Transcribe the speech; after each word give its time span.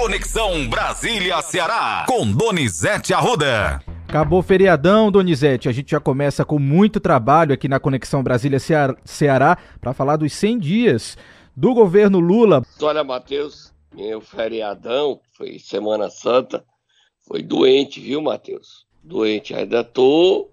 Conexão 0.00 0.68
Brasília-Ceará, 0.68 2.06
com 2.06 2.30
Donizete 2.30 3.12
Arruda. 3.12 3.82
Acabou 4.06 4.38
o 4.38 4.42
feriadão, 4.44 5.10
Donizete. 5.10 5.68
A 5.68 5.72
gente 5.72 5.90
já 5.90 5.98
começa 5.98 6.44
com 6.44 6.56
muito 6.56 7.00
trabalho 7.00 7.52
aqui 7.52 7.66
na 7.66 7.80
Conexão 7.80 8.22
Brasília-Ceará 8.22 9.58
para 9.80 9.92
falar 9.92 10.14
dos 10.14 10.32
100 10.34 10.58
dias 10.60 11.18
do 11.56 11.74
governo 11.74 12.20
Lula. 12.20 12.62
Olha, 12.80 13.02
Matheus, 13.02 13.74
meu 13.92 14.20
feriadão, 14.20 15.20
foi 15.32 15.58
Semana 15.58 16.08
Santa, 16.08 16.64
foi 17.26 17.42
doente, 17.42 17.98
viu, 17.98 18.22
Matheus? 18.22 18.86
Doente. 19.02 19.52
Ainda 19.52 19.82
tô 19.82 20.48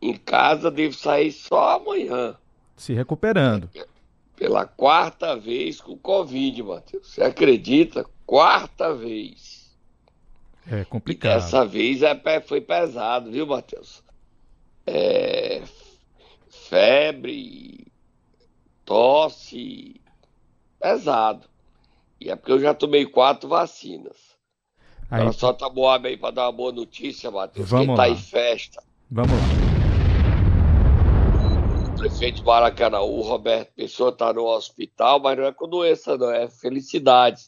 em 0.00 0.14
casa, 0.16 0.70
devo 0.70 0.94
sair 0.94 1.30
só 1.30 1.76
amanhã. 1.76 2.34
Se 2.74 2.94
recuperando. 2.94 3.68
Pela 4.34 4.64
quarta 4.64 5.36
vez 5.36 5.78
com 5.78 5.94
Covid, 5.94 6.62
Matheus. 6.62 7.12
Você 7.12 7.22
acredita? 7.22 8.06
Quarta 8.26 8.92
vez. 8.92 9.72
É 10.68 10.84
complicado. 10.84 11.30
E 11.30 11.34
dessa 11.36 11.64
vez 11.64 12.02
é, 12.02 12.40
foi 12.40 12.60
pesado, 12.60 13.30
viu, 13.30 13.46
Matheus? 13.46 14.02
É, 14.84 15.62
febre, 16.48 17.86
tosse, 18.84 20.00
pesado. 20.80 21.48
E 22.20 22.30
é 22.30 22.36
porque 22.36 22.50
eu 22.50 22.60
já 22.60 22.74
tomei 22.74 23.06
quatro 23.06 23.48
vacinas. 23.48 24.36
Aí, 25.08 25.32
só 25.32 25.52
tá 25.52 25.68
boa 25.68 26.00
aí 26.04 26.16
para 26.16 26.32
dar 26.32 26.46
uma 26.46 26.52
boa 26.52 26.72
notícia, 26.72 27.30
Matheus. 27.30 27.70
Vamos 27.70 27.86
Quem 27.86 27.94
tá 27.94 28.02
lá. 28.02 28.08
em 28.08 28.16
festa. 28.16 28.82
Vamos 29.08 29.30
lá. 29.30 29.38
O 31.92 31.98
prefeito 31.98 32.36
de 32.36 32.44
Maracanãú, 32.44 33.20
Roberto 33.20 33.72
Pessoa, 33.72 34.10
tá 34.10 34.32
no 34.32 34.44
hospital, 34.44 35.20
mas 35.20 35.38
não 35.38 35.44
é 35.44 35.52
com 35.52 35.68
doença, 35.68 36.18
não, 36.18 36.30
é 36.30 36.48
felicidade. 36.48 37.42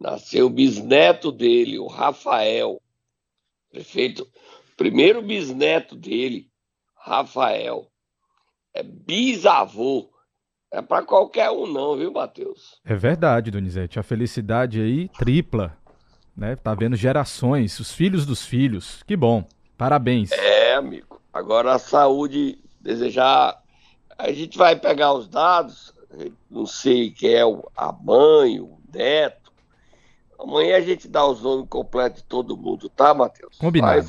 Nasceu 0.00 0.46
o 0.46 0.50
bisneto 0.50 1.32
dele, 1.32 1.78
o 1.78 1.86
Rafael. 1.86 2.80
Prefeito, 3.70 4.26
primeiro 4.76 5.20
bisneto 5.22 5.96
dele, 5.96 6.48
Rafael. 6.94 7.86
É 8.72 8.82
bisavô. 8.82 10.10
É 10.70 10.82
para 10.82 11.04
qualquer 11.04 11.50
um, 11.50 11.66
não, 11.66 11.96
viu, 11.96 12.12
Matheus? 12.12 12.78
É 12.84 12.94
verdade, 12.94 13.50
Donizete. 13.50 13.98
A 13.98 14.02
felicidade 14.02 14.80
aí 14.80 15.08
tripla 15.08 15.78
né? 16.38 16.54
Tá 16.54 16.72
vendo 16.72 16.94
gerações, 16.94 17.80
os 17.80 17.92
filhos 17.92 18.24
dos 18.24 18.46
filhos. 18.46 19.02
Que 19.02 19.16
bom. 19.16 19.44
Parabéns. 19.76 20.30
É, 20.30 20.74
amigo. 20.74 21.20
Agora 21.32 21.74
a 21.74 21.78
saúde, 21.78 22.58
desejar. 22.80 23.60
A 24.16 24.30
gente 24.30 24.56
vai 24.56 24.76
pegar 24.76 25.12
os 25.12 25.28
dados, 25.28 25.92
não 26.48 26.64
sei 26.64 27.10
quem 27.10 27.34
é 27.34 27.42
a 27.76 27.92
mãe, 27.92 28.60
o 28.60 28.78
neto. 28.94 29.47
Amanhã 30.38 30.76
a 30.76 30.80
gente 30.80 31.08
dá 31.08 31.26
os 31.26 31.42
nomes 31.42 31.68
completos 31.68 32.22
de 32.22 32.28
todo 32.28 32.56
mundo, 32.56 32.88
tá, 32.88 33.12
Matheus? 33.12 33.58
Combinado. 33.58 34.08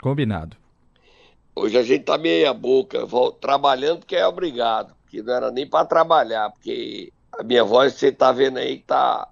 Combinado. 0.00 0.56
Hoje 1.54 1.76
a 1.76 1.82
gente 1.82 2.04
tá 2.04 2.16
meia 2.16 2.54
boca, 2.54 3.00
trabalhando 3.40 4.00
porque 4.00 4.16
é 4.16 4.26
obrigado, 4.26 4.94
que 5.08 5.22
não 5.22 5.34
era 5.34 5.50
nem 5.50 5.68
para 5.68 5.84
trabalhar, 5.84 6.50
porque 6.50 7.12
a 7.30 7.42
minha 7.42 7.62
voz, 7.62 7.92
você 7.92 8.10
tá 8.10 8.32
vendo 8.32 8.58
aí 8.58 8.78
que 8.78 8.84
tá 8.84 9.28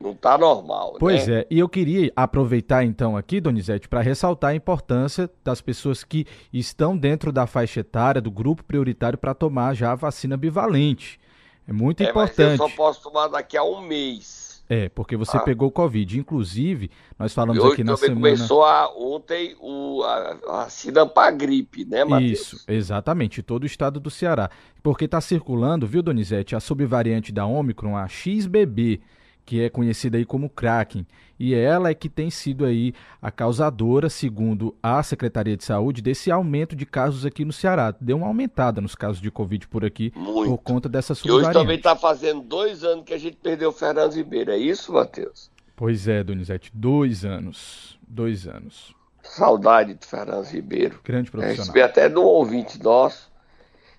não 0.00 0.12
está 0.12 0.38
normal. 0.38 0.96
Pois 1.00 1.26
né? 1.26 1.40
é, 1.40 1.46
e 1.50 1.58
eu 1.58 1.68
queria 1.68 2.12
aproveitar 2.14 2.84
então 2.84 3.16
aqui, 3.16 3.40
Donizete, 3.40 3.88
para 3.88 4.00
ressaltar 4.00 4.50
a 4.50 4.54
importância 4.54 5.28
das 5.42 5.60
pessoas 5.60 6.04
que 6.04 6.24
estão 6.52 6.96
dentro 6.96 7.32
da 7.32 7.46
faixa 7.46 7.80
etária 7.80 8.20
do 8.20 8.30
grupo 8.30 8.62
prioritário 8.62 9.18
para 9.18 9.34
tomar 9.34 9.74
já 9.74 9.92
a 9.92 9.96
vacina 9.96 10.36
bivalente. 10.36 11.18
É 11.66 11.72
muito 11.72 12.02
é, 12.02 12.10
importante. 12.10 12.58
Mas 12.58 12.60
eu 12.60 12.68
só 12.68 12.76
posso 12.76 13.02
tomar 13.02 13.26
daqui 13.28 13.56
a 13.56 13.64
um 13.64 13.80
mês. 13.80 14.47
É, 14.68 14.88
porque 14.90 15.16
você 15.16 15.36
ah. 15.36 15.40
pegou 15.40 15.70
Covid. 15.70 16.18
Inclusive, 16.18 16.90
nós 17.18 17.32
falamos 17.32 17.64
aqui 17.64 17.82
na 17.82 17.96
semana. 17.96 18.16
começou 18.16 18.64
a, 18.64 18.92
ontem 18.94 19.56
o, 19.60 20.02
a, 20.02 20.38
a 20.46 20.56
vacina 20.64 21.06
para 21.06 21.30
gripe, 21.30 21.84
né, 21.84 22.04
Matheus? 22.04 22.32
Isso, 22.32 22.64
exatamente, 22.68 23.42
todo 23.42 23.62
o 23.62 23.66
estado 23.66 23.98
do 23.98 24.10
Ceará. 24.10 24.50
Porque 24.82 25.06
está 25.06 25.20
circulando, 25.20 25.86
viu, 25.86 26.02
Donizete, 26.02 26.54
a 26.54 26.60
subvariante 26.60 27.32
da 27.32 27.46
Omicron, 27.46 27.96
a 27.96 28.06
XBB 28.06 29.00
que 29.48 29.62
é 29.62 29.70
conhecida 29.70 30.18
aí 30.18 30.26
como 30.26 30.50
Kraken, 30.50 31.06
e 31.40 31.54
ela 31.54 31.88
é 31.88 31.94
que 31.94 32.10
tem 32.10 32.28
sido 32.28 32.66
aí 32.66 32.92
a 33.22 33.30
causadora, 33.30 34.10
segundo 34.10 34.76
a 34.82 35.02
Secretaria 35.02 35.56
de 35.56 35.64
Saúde, 35.64 36.02
desse 36.02 36.30
aumento 36.30 36.76
de 36.76 36.84
casos 36.84 37.24
aqui 37.24 37.46
no 37.46 37.52
Ceará. 37.52 37.94
Deu 37.98 38.18
uma 38.18 38.26
aumentada 38.26 38.82
nos 38.82 38.94
casos 38.94 39.22
de 39.22 39.30
Covid 39.30 39.66
por 39.68 39.86
aqui 39.86 40.12
Muito. 40.14 40.50
por 40.50 40.58
conta 40.58 40.86
dessa 40.86 41.14
subvariante. 41.14 41.46
E 41.46 41.48
hoje 41.48 41.64
também 41.64 41.76
está 41.78 41.96
fazendo 41.96 42.42
dois 42.42 42.84
anos 42.84 43.06
que 43.06 43.14
a 43.14 43.18
gente 43.18 43.38
perdeu 43.38 43.70
o 43.70 43.72
Fernando 43.72 44.12
Ribeiro, 44.12 44.50
é 44.50 44.58
isso, 44.58 44.92
Matheus? 44.92 45.50
Pois 45.74 46.06
é, 46.06 46.22
Donizete, 46.22 46.70
dois 46.74 47.24
anos. 47.24 47.98
Dois 48.06 48.46
anos. 48.46 48.94
Saudade 49.22 49.94
do 49.94 50.04
Fernando 50.04 50.44
Ribeiro. 50.44 51.00
Grande 51.02 51.30
profissional. 51.30 51.64
Recebi 51.64 51.80
até 51.80 52.06
de 52.06 52.18
um 52.18 52.24
ouvinte 52.24 52.82
nosso, 52.82 53.32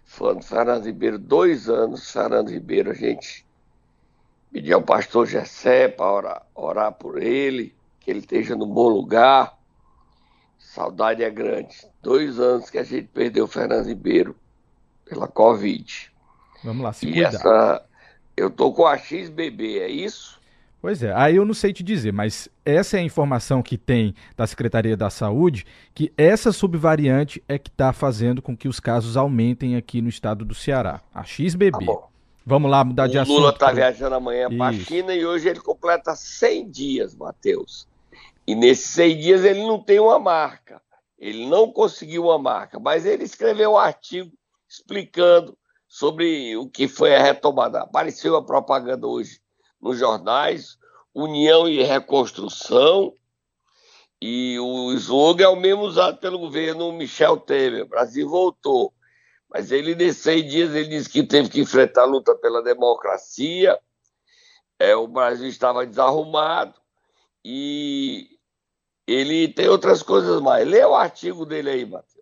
falando 0.05 0.43
Fernando 0.43 0.85
Ribeiro, 0.85 1.17
dois 1.17 1.67
anos, 1.67 2.11
Fernando 2.11 2.49
Ribeiro, 2.49 2.91
a 2.91 2.93
gente 2.93 3.48
Pedir 4.51 4.73
ao 4.73 4.81
pastor 4.81 5.27
Gessé 5.27 5.87
para 5.87 6.11
orar, 6.11 6.45
orar 6.55 6.91
por 6.91 7.21
ele, 7.21 7.75
que 7.99 8.09
ele 8.09 8.19
esteja 8.19 8.55
no 8.55 8.65
bom 8.65 8.89
lugar. 8.89 9.57
Saudade 10.57 11.23
é 11.23 11.29
grande. 11.29 11.75
Dois 12.01 12.39
anos 12.39 12.69
que 12.69 12.77
a 12.77 12.83
gente 12.83 13.07
perdeu 13.07 13.45
o 13.45 13.47
Fernando 13.47 13.87
Ribeiro 13.87 14.35
pela 15.05 15.27
Covid. 15.27 16.11
Vamos 16.63 16.83
lá, 16.83 16.93
se 16.93 17.07
e 17.07 17.13
cuidar. 17.13 17.29
Essa, 17.29 17.85
eu 18.35 18.49
tô 18.49 18.71
com 18.73 18.85
a 18.85 18.97
XBB, 18.97 19.79
é 19.79 19.87
isso? 19.87 20.39
Pois 20.81 21.03
é, 21.03 21.13
aí 21.13 21.35
eu 21.35 21.43
não 21.43 21.53
sei 21.53 21.73
te 21.73 21.83
dizer, 21.83 22.13
mas 22.13 22.47
essa 22.63 22.95
é 22.95 23.01
a 23.01 23.03
informação 23.03 23.61
que 23.61 23.77
tem 23.77 24.15
da 24.37 24.47
Secretaria 24.47 24.95
da 24.95 25.09
Saúde, 25.09 25.65
que 25.93 26.11
essa 26.17 26.53
subvariante 26.53 27.43
é 27.49 27.57
que 27.57 27.69
está 27.69 27.91
fazendo 27.91 28.41
com 28.41 28.55
que 28.55 28.67
os 28.67 28.79
casos 28.79 29.17
aumentem 29.17 29.75
aqui 29.75 30.01
no 30.01 30.07
estado 30.07 30.45
do 30.45 30.55
Ceará, 30.55 31.01
a 31.13 31.23
XBB. 31.23 31.85
Tá 31.85 32.07
Vamos 32.49 32.71
lá, 32.71 32.83
mudar 32.83 33.05
de 33.05 33.15
o 33.15 33.21
assunto. 33.21 33.35
O 33.35 33.39
Lula 33.41 33.51
está 33.51 33.71
viajando 33.71 34.15
amanhã 34.15 34.49
para 34.49 34.69
a 34.69 34.73
China 34.73 35.13
e 35.13 35.23
hoje 35.23 35.47
ele 35.47 35.59
completa 35.59 36.15
100 36.15 36.71
dias, 36.71 37.15
Matheus. 37.15 37.87
E 38.47 38.55
nesses 38.55 38.87
100 38.87 39.17
dias 39.19 39.45
ele 39.45 39.61
não 39.61 39.79
tem 39.79 39.99
uma 39.99 40.17
marca. 40.17 40.81
Ele 41.19 41.47
não 41.47 41.71
conseguiu 41.71 42.23
uma 42.23 42.39
marca, 42.39 42.79
mas 42.79 43.05
ele 43.05 43.23
escreveu 43.23 43.73
um 43.73 43.77
artigo 43.77 44.31
explicando 44.67 45.55
sobre 45.87 46.57
o 46.57 46.67
que 46.67 46.87
foi 46.87 47.15
a 47.15 47.21
retomada. 47.21 47.81
Apareceu 47.81 48.35
a 48.35 48.43
propaganda 48.43 49.05
hoje 49.05 49.39
nos 49.79 49.99
jornais, 49.99 50.75
União 51.13 51.69
e 51.69 51.83
Reconstrução, 51.83 53.13
e 54.19 54.57
o 54.59 54.91
slogan 54.93 55.43
é 55.43 55.47
o 55.49 55.55
mesmo 55.55 55.83
usado 55.83 56.17
pelo 56.17 56.39
governo 56.39 56.91
Michel 56.91 57.37
Temer. 57.37 57.83
O 57.83 57.89
Brasil 57.89 58.27
voltou. 58.27 58.91
Mas 59.51 59.71
ele, 59.71 59.95
nesses 59.95 60.21
seis 60.21 60.49
dias, 60.49 60.73
ele 60.75 60.89
disse 60.89 61.09
que 61.09 61.23
teve 61.23 61.49
que 61.49 61.59
enfrentar 61.59 62.03
a 62.03 62.05
luta 62.05 62.35
pela 62.35 62.61
democracia, 62.61 63.77
é, 64.79 64.95
o 64.95 65.07
Brasil 65.07 65.47
estava 65.47 65.85
desarrumado 65.85 66.75
e 67.43 68.29
ele 69.07 69.47
tem 69.47 69.67
outras 69.67 70.03
coisas 70.03 70.39
mais. 70.41 70.67
Lê 70.67 70.83
o 70.85 70.95
artigo 70.95 71.45
dele 71.45 71.69
aí, 71.69 71.85
Matheus. 71.85 72.19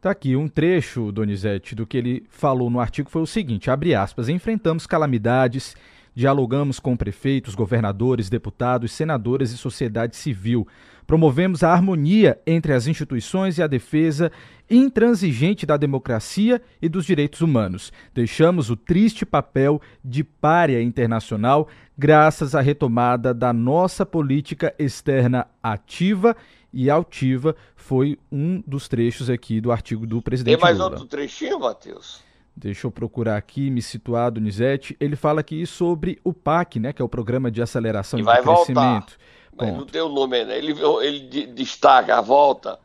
Tá 0.00 0.10
aqui 0.10 0.36
um 0.36 0.48
trecho, 0.48 1.10
Donizete, 1.10 1.74
do 1.74 1.86
que 1.86 1.96
ele 1.96 2.26
falou 2.28 2.70
no 2.70 2.78
artigo 2.78 3.10
foi 3.10 3.22
o 3.22 3.26
seguinte, 3.26 3.68
abre 3.68 3.96
aspas, 3.96 4.28
enfrentamos 4.28 4.86
calamidades, 4.86 5.74
dialogamos 6.18 6.80
com 6.80 6.96
prefeitos, 6.96 7.54
governadores, 7.54 8.28
deputados, 8.28 8.90
senadores 8.90 9.52
e 9.52 9.56
sociedade 9.56 10.16
civil. 10.16 10.66
Promovemos 11.06 11.62
a 11.62 11.72
harmonia 11.72 12.40
entre 12.44 12.72
as 12.72 12.88
instituições 12.88 13.56
e 13.56 13.62
a 13.62 13.68
defesa 13.68 14.32
intransigente 14.68 15.64
da 15.64 15.76
democracia 15.76 16.60
e 16.82 16.88
dos 16.88 17.06
direitos 17.06 17.40
humanos. 17.40 17.92
Deixamos 18.12 18.68
o 18.68 18.74
triste 18.74 19.24
papel 19.24 19.80
de 20.04 20.24
párea 20.24 20.82
internacional 20.82 21.68
graças 21.96 22.52
à 22.52 22.60
retomada 22.60 23.32
da 23.32 23.52
nossa 23.52 24.04
política 24.04 24.74
externa 24.76 25.46
ativa 25.62 26.36
e 26.72 26.90
altiva. 26.90 27.54
Foi 27.76 28.18
um 28.30 28.60
dos 28.66 28.88
trechos 28.88 29.30
aqui 29.30 29.60
do 29.60 29.70
artigo 29.70 30.04
do 30.04 30.20
presidente 30.20 30.56
Tem 30.56 30.60
mais 30.60 30.78
Lula. 30.78 30.90
outro 30.90 31.06
trechinho, 31.06 31.60
Matheus? 31.60 32.26
Deixa 32.58 32.88
eu 32.88 32.90
procurar 32.90 33.36
aqui, 33.36 33.70
me 33.70 33.80
situar, 33.80 34.32
Donizete. 34.32 34.96
Ele 34.98 35.14
fala 35.14 35.40
aqui 35.40 35.64
sobre 35.64 36.18
o 36.24 36.32
PAC, 36.32 36.80
né, 36.80 36.92
que 36.92 37.00
é 37.00 37.04
o 37.04 37.08
Programa 37.08 37.52
de 37.52 37.62
Aceleração 37.62 38.18
e 38.18 38.22
vai 38.22 38.42
Crescimento. 38.42 38.74
Voltar. 38.74 39.16
Mas 39.56 39.76
não 39.76 39.86
tem 39.86 40.00
o 40.00 40.08
nome, 40.08 40.44
né? 40.44 40.58
Ele, 40.58 40.74
ele 41.02 41.46
destaca 41.46 42.18
a 42.18 42.20
volta 42.20 42.78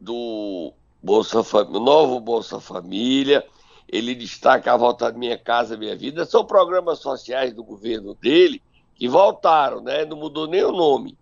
do 0.00 0.72
Bolsa 1.00 1.44
Família, 1.44 1.80
novo 1.80 2.18
Bolsa 2.18 2.60
Família, 2.60 3.44
ele 3.88 4.14
destaca 4.14 4.72
a 4.72 4.76
volta 4.76 5.10
da 5.10 5.18
Minha 5.18 5.38
Casa 5.38 5.76
Minha 5.76 5.96
Vida, 5.96 6.24
são 6.24 6.44
programas 6.44 6.98
sociais 6.98 7.52
do 7.52 7.62
governo 7.62 8.14
dele 8.14 8.60
que 8.96 9.08
voltaram, 9.08 9.80
né? 9.80 10.04
Não 10.04 10.16
mudou 10.16 10.48
nem 10.48 10.64
o 10.64 10.72
nome. 10.72 11.16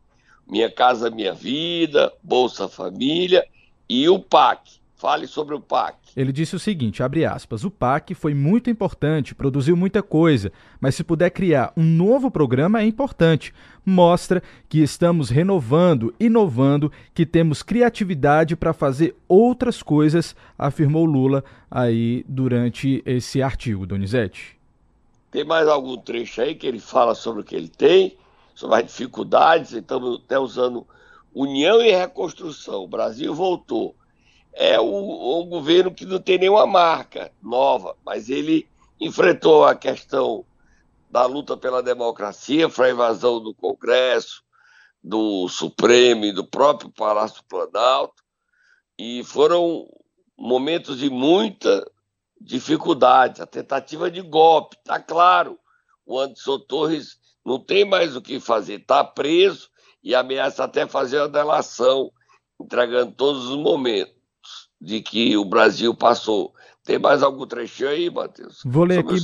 Minha 0.47 0.71
Casa 0.71 1.11
Minha 1.11 1.35
Vida, 1.35 2.13
Bolsa 2.23 2.67
Família 2.67 3.47
e 3.89 4.09
o 4.09 4.19
PAC. 4.19 4.80
Fale 5.01 5.27
sobre 5.27 5.55
o 5.55 5.61
PAC. 5.63 5.97
Ele 6.15 6.31
disse 6.31 6.55
o 6.55 6.59
seguinte, 6.59 7.03
abre 7.03 7.25
aspas, 7.25 7.65
o 7.65 7.71
PAC 7.71 8.13
foi 8.13 8.35
muito 8.35 8.69
importante, 8.69 9.35
produziu 9.35 9.75
muita 9.75 10.03
coisa, 10.03 10.53
mas 10.79 10.95
se 10.95 11.03
puder 11.03 11.31
criar 11.31 11.73
um 11.75 11.83
novo 11.83 12.31
programa 12.31 12.83
é 12.83 12.85
importante. 12.85 13.55
Mostra 13.83 14.43
que 14.69 14.83
estamos 14.83 15.31
renovando, 15.31 16.15
inovando, 16.21 16.93
que 17.15 17.25
temos 17.25 17.63
criatividade 17.63 18.55
para 18.55 18.75
fazer 18.75 19.17
outras 19.27 19.83
coisas, 19.83 20.37
afirmou 20.59 21.07
Lula 21.07 21.43
aí 21.71 22.23
durante 22.29 23.03
esse 23.07 23.41
artigo, 23.41 23.87
Donizete. 23.87 24.59
Tem 25.31 25.45
mais 25.45 25.67
algum 25.67 25.97
trecho 25.97 26.43
aí 26.43 26.55
que 26.55 26.67
ele 26.67 26.79
fala 26.79 27.15
sobre 27.15 27.41
o 27.41 27.45
que 27.45 27.57
ele 27.57 27.69
tem, 27.69 28.19
sobre 28.55 28.77
as 28.77 28.85
dificuldades, 28.85 29.73
estamos 29.73 30.21
até 30.23 30.39
usando 30.39 30.87
união 31.35 31.81
e 31.81 31.91
reconstrução. 31.91 32.85
O 32.85 32.89
Brasil 32.89 33.35
voltou 33.35 33.97
é 34.53 34.79
o, 34.81 34.85
o 34.85 35.45
governo 35.47 35.95
que 35.95 36.05
não 36.05 36.21
tem 36.21 36.39
nenhuma 36.39 36.67
marca 36.67 37.33
nova, 37.43 37.97
mas 38.05 38.29
ele 38.29 38.69
enfrentou 39.01 39.65
a 39.65 39.75
questão 39.75 40.45
da 41.11 41.25
luta 41.27 41.57
pela 41.57 41.83
democracia, 41.83 42.69
foi 42.69 42.89
a 42.89 42.93
invasão 42.93 43.41
do 43.41 43.55
Congresso, 43.55 44.43
do 45.03 45.49
Supremo 45.49 46.25
e 46.25 46.33
do 46.33 46.45
próprio 46.45 46.91
Palácio 46.91 47.43
Planalto, 47.49 48.23
e 48.99 49.25
foram 49.25 49.89
momentos 50.39 50.99
de 50.99 51.09
muita 51.09 51.85
dificuldade, 52.41 53.43
a 53.43 53.47
tentativa 53.47 54.11
de 54.11 54.21
golpe, 54.21 54.77
está 54.77 55.01
claro, 55.01 55.59
o 56.07 56.19
Anderson 56.19 56.59
Torres 56.61 57.19
não 57.45 57.59
tem 57.59 57.85
mais 57.85 58.17
o 58.17 58.23
que 58.23 58.39
fazer, 58.39 58.81
está 58.81 59.03
preso 59.03 59.71
e 60.03 60.15
ameaça 60.15 60.65
até 60.65 60.87
fazer 60.87 61.19
uma 61.19 61.29
delação, 61.29 62.13
entregando 62.61 63.13
todos 63.13 63.49
os 63.49 63.57
momentos 63.57 64.20
de 64.81 65.01
que 65.01 65.37
o 65.37 65.45
Brasil 65.45 65.95
passou. 65.95 66.55
Tem 66.83 66.99
mais 66.99 67.23
algum 67.23 67.47
trechinho 67.47 67.91
aí, 67.91 68.11
Matheus? 68.11 68.63
Vou 68.65 68.85
ler 68.85 69.01
aqui. 69.01 69.17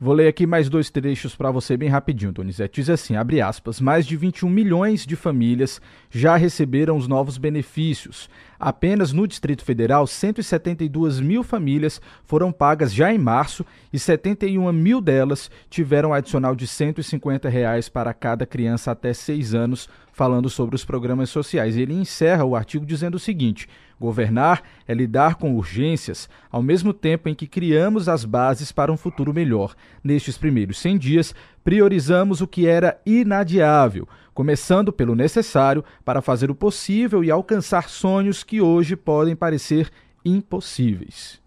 Vou 0.00 0.14
ler 0.14 0.28
aqui 0.28 0.46
mais 0.46 0.68
dois 0.68 0.88
trechos 0.88 1.34
para 1.34 1.50
você 1.50 1.76
bem 1.76 1.88
rapidinho, 1.88 2.32
Donizete. 2.32 2.80
Diz 2.80 2.88
assim, 2.88 3.16
abre 3.16 3.40
aspas, 3.40 3.80
mais 3.80 4.06
de 4.06 4.16
21 4.16 4.48
milhões 4.48 5.04
de 5.04 5.16
famílias 5.16 5.80
já 6.08 6.36
receberam 6.36 6.96
os 6.96 7.08
novos 7.08 7.36
benefícios. 7.38 8.30
Apenas 8.58 9.12
no 9.12 9.26
Distrito 9.26 9.64
Federal, 9.64 10.06
172 10.06 11.18
mil 11.18 11.42
famílias 11.42 12.00
foram 12.24 12.52
pagas 12.52 12.94
já 12.94 13.12
em 13.12 13.18
março 13.18 13.66
e 13.92 13.98
71 13.98 14.72
mil 14.72 15.00
delas 15.00 15.50
tiveram 15.68 16.14
adicional 16.14 16.54
de 16.54 16.68
150 16.68 17.48
reais 17.48 17.88
para 17.88 18.14
cada 18.14 18.46
criança 18.46 18.92
até 18.92 19.12
6 19.12 19.54
anos, 19.54 19.88
falando 20.20 20.50
sobre 20.50 20.76
os 20.76 20.84
programas 20.84 21.30
sociais. 21.30 21.78
Ele 21.78 21.94
encerra 21.94 22.44
o 22.44 22.54
artigo 22.54 22.84
dizendo 22.84 23.14
o 23.14 23.18
seguinte: 23.18 23.66
Governar 23.98 24.62
é 24.86 24.92
lidar 24.92 25.36
com 25.36 25.56
urgências, 25.56 26.28
ao 26.50 26.62
mesmo 26.62 26.92
tempo 26.92 27.26
em 27.26 27.34
que 27.34 27.46
criamos 27.46 28.06
as 28.06 28.22
bases 28.22 28.70
para 28.70 28.92
um 28.92 28.98
futuro 28.98 29.32
melhor. 29.32 29.74
Nestes 30.04 30.36
primeiros 30.36 30.78
100 30.78 30.98
dias, 30.98 31.34
priorizamos 31.64 32.42
o 32.42 32.46
que 32.46 32.66
era 32.66 33.00
inadiável, 33.06 34.06
começando 34.34 34.92
pelo 34.92 35.14
necessário 35.14 35.82
para 36.04 36.20
fazer 36.20 36.50
o 36.50 36.54
possível 36.54 37.24
e 37.24 37.30
alcançar 37.30 37.88
sonhos 37.88 38.44
que 38.44 38.60
hoje 38.60 38.96
podem 38.96 39.34
parecer 39.34 39.90
impossíveis. 40.22 41.40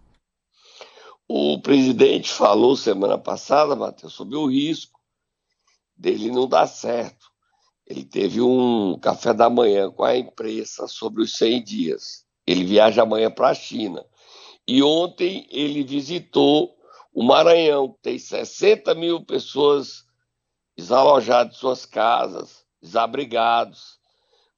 O 1.28 1.62
presidente 1.62 2.34
falou 2.34 2.76
semana 2.76 3.20
passada, 3.20 3.76
Matheus, 3.76 4.14
sobre 4.14 4.36
o 4.36 4.48
risco 4.48 5.00
dele 5.96 6.32
não 6.32 6.48
dar 6.48 6.66
certo. 6.66 7.23
Ele 7.86 8.04
teve 8.04 8.42
um 8.42 8.98
café 9.00 9.34
da 9.34 9.50
manhã 9.50 9.92
com 9.92 10.04
a 10.04 10.18
imprensa 10.18 10.88
sobre 10.88 11.22
os 11.22 11.34
100 11.38 11.64
dias. 11.64 12.26
Ele 12.48 12.64
viaja 12.64 13.04
amanhã 13.04 13.30
para 13.30 13.50
a 13.50 13.54
China. 13.54 14.04
E 14.68 14.82
ontem 14.82 15.46
ele 15.52 15.84
visitou 15.84 16.74
o 17.14 17.24
Maranhão, 17.24 17.96
tem 18.02 18.18
60 18.18 18.96
mil 18.96 19.24
pessoas 19.24 20.06
desalojadas 20.76 21.54
de 21.54 21.60
suas 21.60 21.86
casas, 21.86 22.66
desabrigados, 22.82 24.00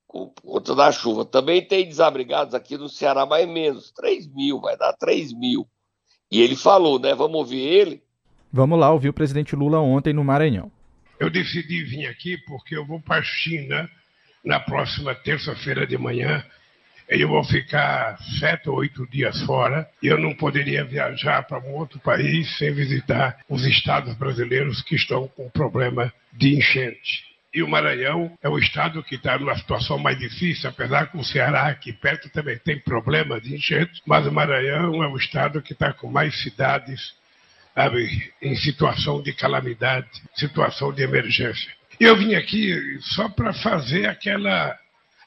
por 0.07 0.31
conta 0.41 0.73
da 0.73 0.91
chuva. 0.91 1.25
Também 1.25 1.61
tem 1.61 1.87
desabrigados 1.87 2.53
aqui 2.53 2.77
no 2.77 2.87
Ceará, 2.87 3.25
mais 3.25 3.47
menos, 3.47 3.91
3 3.91 4.27
mil, 4.27 4.61
vai 4.61 4.77
dar 4.77 4.93
3 4.93 5.33
mil. 5.33 5.67
E 6.31 6.41
ele 6.41 6.55
falou, 6.55 6.97
né? 6.97 7.13
Vamos 7.13 7.37
ouvir 7.37 7.59
ele? 7.59 8.03
Vamos 8.51 8.79
lá, 8.79 8.91
ouvir 8.91 9.09
o 9.09 9.13
presidente 9.13 9.55
Lula 9.55 9.79
ontem 9.79 10.13
no 10.13 10.23
Maranhão. 10.23 10.71
Eu 11.19 11.29
decidi 11.29 11.83
vir 11.83 12.07
aqui 12.07 12.37
porque 12.45 12.75
eu 12.75 12.85
vou 12.85 13.01
para 13.01 13.19
a 13.19 13.23
China 13.23 13.89
na 14.43 14.59
próxima 14.59 15.15
terça-feira 15.15 15.87
de 15.87 15.97
manhã 15.97 16.43
eu 17.07 17.27
vou 17.27 17.43
ficar 17.43 18.17
sete 18.39 18.67
ou 18.67 18.77
oito 18.77 19.05
dias 19.07 19.39
fora 19.43 19.87
e 20.01 20.07
eu 20.07 20.17
não 20.17 20.33
poderia 20.33 20.83
viajar 20.83 21.43
para 21.43 21.59
um 21.59 21.73
outro 21.73 21.99
país 21.99 22.57
sem 22.57 22.73
visitar 22.73 23.37
os 23.47 23.63
estados 23.65 24.15
brasileiros 24.15 24.81
que 24.81 24.95
estão 24.95 25.27
com 25.27 25.49
problema 25.49 26.11
de 26.33 26.55
enchente. 26.55 27.23
E 27.53 27.61
o 27.61 27.69
Maranhão 27.69 28.35
é 28.41 28.49
o 28.49 28.57
estado 28.57 29.03
que 29.03 29.15
está 29.15 29.37
numa 29.37 29.55
situação 29.55 29.97
mais 29.97 30.17
difícil, 30.17 30.69
apesar 30.69 31.09
que 31.09 31.17
o 31.17 31.23
Ceará 31.23 31.67
aqui 31.67 31.93
perto 31.93 32.29
também 32.29 32.57
tem 32.57 32.79
problema 32.79 33.39
de 33.39 33.55
enchente, 33.55 34.01
mas 34.05 34.25
o 34.25 34.31
Maranhão 34.31 35.03
é 35.03 35.07
o 35.07 35.15
estado 35.15 35.61
que 35.61 35.73
está 35.73 35.93
com 35.93 36.09
mais 36.09 36.35
cidades 36.41 37.13
sabe, 37.75 38.33
em 38.41 38.55
situação 38.55 39.21
de 39.21 39.33
calamidade, 39.33 40.07
situação 40.33 40.93
de 40.93 41.03
emergência. 41.03 41.71
Eu 41.99 42.15
vim 42.15 42.33
aqui 42.33 42.97
só 43.01 43.29
para 43.29 43.53
fazer 43.53 44.07
aquela 44.07 44.77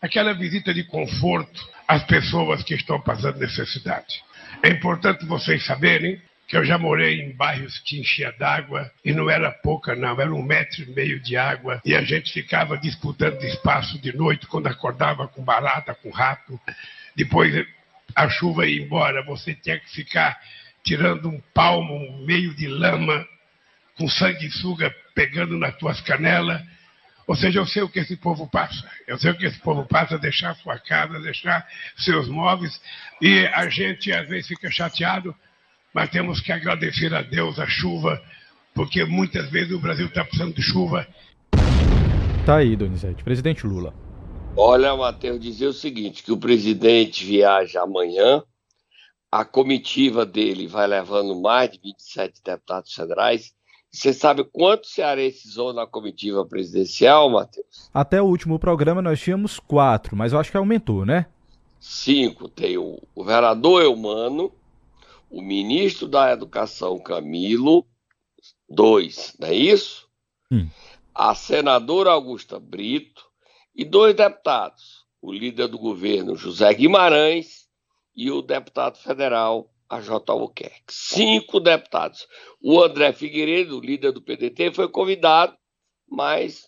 aquela 0.00 0.32
visita 0.32 0.72
de 0.72 0.84
conforto 0.84 1.68
às 1.86 2.04
pessoas 2.04 2.62
que 2.62 2.74
estão 2.74 3.00
passando 3.00 3.38
necessidade. 3.38 4.22
É 4.62 4.68
importante 4.68 5.26
vocês 5.26 5.64
saberem 5.64 6.20
que 6.46 6.56
eu 6.56 6.64
já 6.64 6.78
morei 6.78 7.20
em 7.20 7.32
bairros 7.32 7.78
que 7.80 8.00
enchia 8.00 8.32
d'água 8.32 8.90
e 9.04 9.12
não 9.12 9.28
era 9.28 9.50
pouca, 9.50 9.94
não, 9.94 10.18
era 10.18 10.32
um 10.32 10.42
metro 10.42 10.82
e 10.82 10.86
meio 10.94 11.20
de 11.20 11.36
água 11.36 11.80
e 11.84 11.94
a 11.94 12.02
gente 12.02 12.32
ficava 12.32 12.78
disputando 12.78 13.42
espaço 13.42 13.98
de 13.98 14.16
noite 14.16 14.46
quando 14.46 14.68
acordava 14.68 15.28
com 15.28 15.42
barata, 15.42 15.94
com 15.94 16.10
rato. 16.10 16.58
Depois 17.14 17.66
a 18.14 18.28
chuva 18.28 18.66
ia 18.66 18.80
embora, 18.80 19.22
você 19.24 19.54
tinha 19.54 19.78
que 19.78 19.90
ficar 19.90 20.38
tirando 20.88 21.29
um 21.29 21.40
palmo, 21.52 21.94
um 21.94 22.25
meio 22.25 22.55
de 22.55 22.67
lama, 22.67 23.26
com 23.96 24.08
sanguessuga 24.08 24.94
pegando 25.14 25.58
nas 25.58 25.76
tuas 25.76 26.00
canelas 26.00 26.62
ou 27.29 27.37
seja, 27.37 27.58
eu 27.58 27.67
sei 27.67 27.82
o 27.82 27.88
que 27.90 27.99
esse 27.99 28.17
povo 28.17 28.49
passa. 28.49 28.90
Eu 29.06 29.19
sei 29.19 29.31
o 29.31 29.37
que 29.37 29.44
esse 29.44 29.61
povo 29.61 29.85
passa, 29.85 30.19
deixar 30.19 30.56
sua 30.56 30.79
casa, 30.79 31.20
deixar 31.20 31.69
seus 31.99 32.26
móveis. 32.26 32.81
E 33.20 33.46
a 33.49 33.69
gente 33.69 34.11
às 34.11 34.26
vezes 34.26 34.49
fica 34.49 34.70
chateado, 34.70 35.35
mas 35.93 36.08
temos 36.08 36.40
que 36.40 36.50
agradecer 36.50 37.12
a 37.12 37.20
Deus 37.20 37.58
a 37.58 37.67
chuva, 37.67 38.19
porque 38.75 39.05
muitas 39.05 39.50
vezes 39.50 39.73
o 39.73 39.79
Brasil 39.79 40.06
está 40.06 40.25
precisando 40.25 40.55
de 40.55 40.62
chuva. 40.62 41.06
Tá 42.46 42.56
aí, 42.56 42.75
Donizete. 42.75 43.23
Presidente 43.23 43.67
Lula. 43.67 43.92
Olha, 44.57 44.97
Matheus, 44.97 45.38
dizer 45.38 45.66
o 45.66 45.73
seguinte: 45.75 46.23
que 46.23 46.33
o 46.33 46.38
presidente 46.38 47.26
viaja 47.26 47.83
amanhã, 47.83 48.42
a 49.30 49.44
comitiva 49.44 50.25
dele 50.25 50.66
vai 50.66 50.87
levando 50.87 51.38
mais 51.40 51.70
de 51.70 51.78
27 51.78 52.40
deputados 52.42 52.92
federais 52.92 53.54
você 53.90 54.12
sabe 54.12 54.44
quantos 54.44 54.90
cearenses 54.90 55.54
vão 55.54 55.73
na 55.73 55.87
comitiva 55.87 56.44
presidencial, 56.44 57.30
Matheus? 57.30 57.90
Até 57.92 58.20
o 58.20 58.26
último 58.26 58.58
programa 58.58 59.00
nós 59.00 59.20
tínhamos 59.20 59.58
quatro, 59.58 60.14
mas 60.14 60.32
eu 60.32 60.38
acho 60.38 60.50
que 60.50 60.56
aumentou, 60.56 61.06
né? 61.06 61.26
Cinco. 61.80 62.49
Tem 62.49 62.76
o 62.76 63.00
governador 63.14 63.82
Eumano, 63.82 64.52
o 65.30 65.40
ministro 65.40 66.06
da 66.06 66.32
Educação 66.32 66.99
Camilo, 66.99 67.87
dois, 68.68 69.35
não 69.38 69.49
é 69.49 69.54
isso? 69.54 70.06
Hum. 70.50 70.68
A 71.14 71.35
senadora 71.35 72.11
Augusta 72.11 72.61
Brito 72.61 73.25
e 73.75 73.85
dois 73.85 74.14
deputados, 74.14 75.06
o 75.20 75.32
líder 75.32 75.68
do 75.68 75.78
governo 75.78 76.37
José 76.37 76.73
Guimarães 76.75 77.67
e 78.18 78.32
o 78.32 78.42
deputado 78.42 78.98
federal 78.98 79.72
a 79.88 80.00
J. 80.00 80.32
Albuquerque. 80.32 80.82
Cinco 80.88 81.60
deputados. 81.60 82.26
O 82.60 82.82
André 82.82 83.12
Figueiredo, 83.12 83.80
líder 83.80 84.10
do 84.10 84.20
PDT, 84.20 84.72
foi 84.72 84.88
convidado, 84.88 85.56
mas 86.10 86.66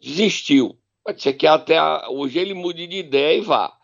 desistiu. 0.00 0.78
Pode 1.04 1.20
ser 1.20 1.32
que 1.32 1.44
até 1.44 1.80
hoje 2.08 2.38
ele 2.38 2.54
mude 2.54 2.86
de 2.86 2.98
ideia 2.98 3.36
e 3.36 3.40
vá. 3.40 3.76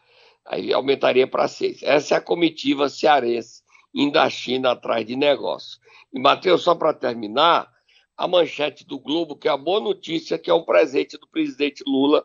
Aí 0.47 0.73
aumentaria 0.73 1.27
para 1.27 1.49
seis. 1.49 1.83
Essa 1.83 2.15
é 2.15 2.19
a 2.19 2.21
comitiva 2.21 2.89
cearense 2.89 3.63
indo 3.93 4.17
à 4.17 4.31
China 4.31 4.71
atrás 4.71 5.05
de 5.05 5.17
negócio. 5.17 5.81
E, 6.15 6.21
Matheus, 6.21 6.63
só 6.63 6.73
para 6.73 6.95
terminar, 6.95 7.69
a 8.17 8.29
manchete 8.29 8.87
do 8.87 9.01
Globo, 9.01 9.37
que 9.37 9.49
é 9.49 9.51
a 9.51 9.57
boa 9.57 9.81
notícia, 9.81 10.39
que 10.39 10.49
é 10.49 10.55
um 10.55 10.65
presente 10.65 11.19
do 11.19 11.27
presidente 11.27 11.83
Lula 11.85 12.25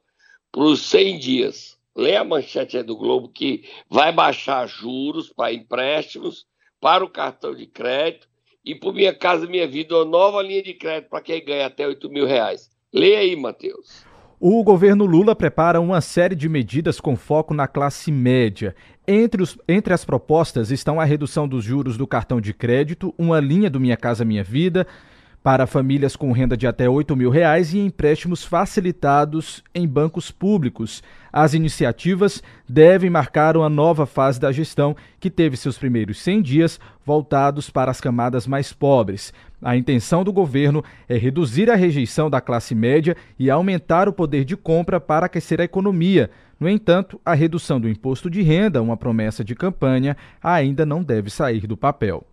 para 0.52 0.62
os 0.62 0.82
100 0.82 1.18
dias 1.18 1.77
lê 1.98 2.16
a 2.16 2.24
manchete 2.24 2.78
aí 2.78 2.84
do 2.84 2.96
Globo 2.96 3.28
que 3.28 3.64
vai 3.90 4.12
baixar 4.12 4.68
juros 4.68 5.34
para 5.34 5.52
empréstimos, 5.52 6.46
para 6.80 7.04
o 7.04 7.10
cartão 7.10 7.56
de 7.56 7.66
crédito 7.66 8.28
e 8.64 8.76
por 8.76 8.94
Minha 8.94 9.14
Casa 9.14 9.48
Minha 9.48 9.68
Vida, 9.68 9.96
uma 9.96 10.06
nova 10.06 10.44
linha 10.44 10.62
de 10.62 10.74
crédito 10.76 11.10
para 11.10 11.22
quem 11.22 11.44
ganha 11.44 11.66
até 11.66 11.88
8 11.88 12.10
mil 12.10 12.28
reais. 12.28 12.70
Lê 12.94 13.16
aí, 13.16 13.36
Matheus. 13.36 14.06
O 14.40 14.64
governo 14.64 15.06
Lula 15.06 15.36
prepara 15.36 15.82
uma 15.82 16.00
série 16.00 16.36
de 16.36 16.48
medidas 16.48 17.00
com 17.00 17.16
foco 17.16 17.56
na 17.56 17.68
classe 17.68 18.12
média. 18.12 18.76
Entre, 19.08 19.42
os, 19.42 19.58
entre 19.68 19.94
as 19.94 20.06
propostas 20.06 20.70
estão 20.70 21.00
a 21.00 21.06
redução 21.06 21.48
dos 21.48 21.64
juros 21.64 21.98
do 21.98 22.06
cartão 22.06 22.40
de 22.40 22.54
crédito, 22.54 23.16
uma 23.18 23.40
linha 23.40 23.68
do 23.68 23.80
Minha 23.80 23.98
Casa 23.98 24.24
Minha 24.24 24.44
Vida, 24.44 24.86
para 25.48 25.66
famílias 25.66 26.14
com 26.14 26.34
renda 26.34 26.58
de 26.58 26.68
até 26.68 26.90
8 26.90 27.16
mil 27.16 27.30
reais 27.30 27.74
e 27.74 27.80
empréstimos 27.80 28.44
facilitados 28.44 29.64
em 29.74 29.88
bancos 29.88 30.30
públicos. 30.30 31.02
As 31.32 31.54
iniciativas 31.54 32.44
devem 32.68 33.10
marcar 33.10 33.56
uma 33.56 33.70
nova 33.70 34.06
fase 34.06 34.42
da 34.42 34.52
gestão, 34.52 34.94
que 35.22 35.30
teve 35.30 35.56
seus 35.56 35.78
primeiros 35.78 36.20
100 36.20 36.42
dias 36.42 36.80
voltados 37.06 37.70
para 37.70 37.90
as 37.90 38.02
camadas 38.02 38.46
mais 38.46 38.74
pobres. 38.74 39.34
A 39.62 39.78
intenção 39.78 40.22
do 40.22 40.34
governo 40.34 40.84
é 41.08 41.16
reduzir 41.16 41.72
a 41.72 41.78
rejeição 41.78 42.30
da 42.30 42.42
classe 42.42 42.76
média 42.76 43.16
e 43.40 43.50
aumentar 43.50 44.10
o 44.10 44.14
poder 44.14 44.44
de 44.44 44.58
compra 44.58 45.00
para 45.00 45.28
aquecer 45.28 45.62
a 45.62 45.64
economia. 45.64 46.30
No 46.60 46.68
entanto, 46.68 47.22
a 47.26 47.34
redução 47.34 47.80
do 47.80 47.88
imposto 47.88 48.30
de 48.30 48.42
renda, 48.42 48.82
uma 48.82 48.98
promessa 48.98 49.46
de 49.46 49.56
campanha, 49.56 50.18
ainda 50.44 50.86
não 50.86 51.02
deve 51.02 51.30
sair 51.30 51.66
do 51.66 51.78
papel. 51.78 52.28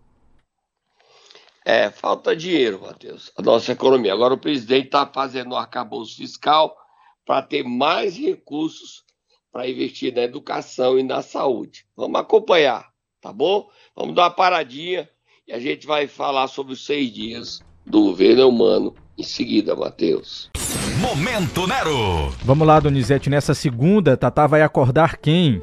É, 1.67 1.89
falta 1.89 2.35
dinheiro, 2.35 2.79
Matheus, 2.79 3.31
a 3.35 3.41
nossa 3.41 3.71
economia. 3.71 4.13
Agora 4.13 4.35
o 4.35 4.37
presidente 4.37 4.85
está 4.85 5.07
fazendo 5.07 5.53
um 5.53 5.57
arcabouço 5.57 6.15
fiscal 6.15 6.77
para 7.25 7.41
ter 7.41 7.63
mais 7.63 8.15
recursos 8.15 9.03
para 9.51 9.67
investir 9.67 10.13
na 10.13 10.21
educação 10.21 10.99
e 10.99 11.01
na 11.01 11.23
saúde. 11.23 11.85
Vamos 11.97 12.19
acompanhar, 12.19 12.85
tá 13.19 13.33
bom? 13.33 13.67
Vamos 13.95 14.13
dar 14.13 14.23
uma 14.23 14.29
paradinha 14.29 15.09
e 15.47 15.53
a 15.53 15.59
gente 15.59 15.87
vai 15.87 16.07
falar 16.07 16.47
sobre 16.49 16.73
os 16.73 16.85
seis 16.85 17.11
dias 17.11 17.61
do 17.83 18.03
governo 18.03 18.49
humano 18.49 18.93
em 19.17 19.23
seguida, 19.23 19.75
Matheus. 19.75 20.51
Momento 20.99 21.65
Nero! 21.65 22.29
Vamos 22.43 22.67
lá, 22.67 22.79
Donizete, 22.79 23.27
nessa 23.27 23.55
segunda, 23.55 24.15
Tatá 24.15 24.45
vai 24.45 24.61
acordar 24.61 25.17
quem? 25.17 25.61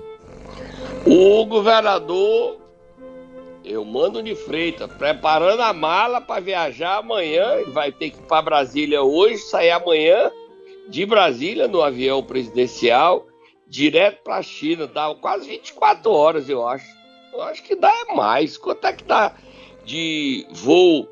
O 1.07 1.45
governador 1.47 2.62
eu 3.65 3.85
mando 3.85 4.23
de 4.23 4.35
Freitas, 4.35 4.91
preparando 4.93 5.63
a 5.63 5.73
mala 5.73 6.21
para 6.21 6.41
viajar 6.41 6.99
amanhã. 6.99 7.63
Vai 7.69 7.93
ter 7.93 8.11
que 8.11 8.19
ir 8.19 8.23
para 8.23 8.43
Brasília 8.43 9.03
hoje, 9.03 9.39
sair 9.39 9.71
amanhã 9.71 10.33
de 10.89 11.07
Brasília 11.07 11.69
no 11.69 11.81
avião 11.81 12.21
presidencial, 12.23 13.27
direto 13.67 14.23
para 14.23 14.37
a 14.37 14.43
China. 14.43 14.87
Dá 14.87 15.15
quase 15.15 15.49
24 15.49 16.11
horas, 16.11 16.47
eu 16.49 16.67
acho. 16.67 16.87
Eu 17.33 17.43
acho 17.43 17.63
que 17.63 17.77
dá 17.77 17.95
mais. 18.15 18.57
Quanto 18.57 18.87
é 18.87 18.93
que 18.93 19.05
dá 19.05 19.35
de 19.85 20.47
voo 20.51 21.07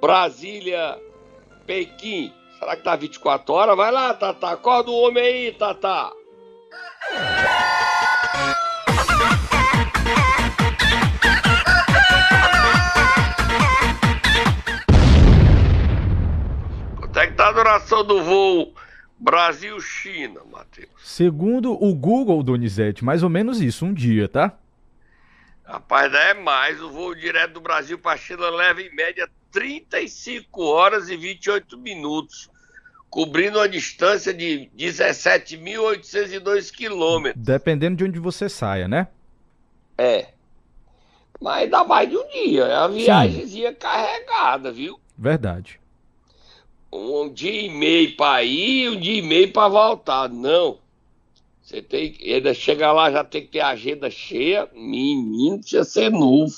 Brasília-Pequim? 0.00 2.32
Será 2.58 2.76
que 2.76 2.82
dá 2.82 2.96
24 2.96 3.54
horas? 3.54 3.76
Vai 3.76 3.92
lá, 3.92 4.14
Tata. 4.14 4.50
Acorda 4.50 4.90
o 4.90 5.00
homem 5.00 5.22
aí, 5.22 5.52
Tata. 5.52 6.10
Quanto 17.18 17.26
é 17.26 17.30
que 17.32 17.36
tá 17.36 17.48
a 17.48 17.52
duração 17.52 18.04
do 18.04 18.22
voo 18.22 18.72
Brasil-China, 19.18 20.42
Matheus? 20.52 20.88
Segundo 21.02 21.72
o 21.72 21.92
Google, 21.92 22.40
Donizete, 22.44 23.04
mais 23.04 23.24
ou 23.24 23.28
menos 23.28 23.60
isso, 23.60 23.84
um 23.84 23.92
dia, 23.92 24.28
tá? 24.28 24.56
Rapaz, 25.64 26.14
é 26.14 26.32
mais. 26.34 26.80
O 26.80 26.92
voo 26.92 27.16
direto 27.16 27.54
do 27.54 27.60
Brasil 27.60 27.98
para 27.98 28.12
a 28.12 28.16
China 28.16 28.48
leva 28.50 28.80
em 28.80 28.94
média 28.94 29.28
35 29.50 30.62
horas 30.62 31.08
e 31.08 31.16
28 31.16 31.76
minutos, 31.76 32.48
cobrindo 33.10 33.58
uma 33.58 33.68
distância 33.68 34.32
de 34.32 34.70
17.802 34.78 36.70
quilômetros. 36.70 37.44
Dependendo 37.44 37.96
de 37.96 38.04
onde 38.04 38.20
você 38.20 38.48
saia, 38.48 38.86
né? 38.86 39.08
É. 39.98 40.28
Mas 41.40 41.68
dá 41.68 41.82
mais 41.82 42.08
de 42.08 42.16
um 42.16 42.28
dia. 42.28 42.62
É 42.62 42.78
uma 42.78 42.90
viagemzinha 42.90 43.74
carregada, 43.74 44.70
viu? 44.70 45.00
Verdade 45.18 45.80
um 46.92 47.32
dia 47.32 47.62
e 47.62 47.68
meio 47.68 48.16
para 48.16 48.42
ir 48.42 48.90
um 48.90 48.98
dia 48.98 49.18
e 49.18 49.22
meio 49.22 49.52
para 49.52 49.68
voltar. 49.68 50.28
Não. 50.28 50.78
Você 51.62 51.82
tem 51.82 52.12
que. 52.12 52.32
Ainda 52.32 52.54
chega 52.54 52.90
lá, 52.92 53.10
já 53.10 53.22
tem 53.22 53.42
que 53.42 53.48
ter 53.52 53.60
agenda 53.60 54.10
cheia. 54.10 54.68
Menino, 54.72 55.60
precisa 55.60 55.84
ser 55.84 56.10
novo. 56.10 56.54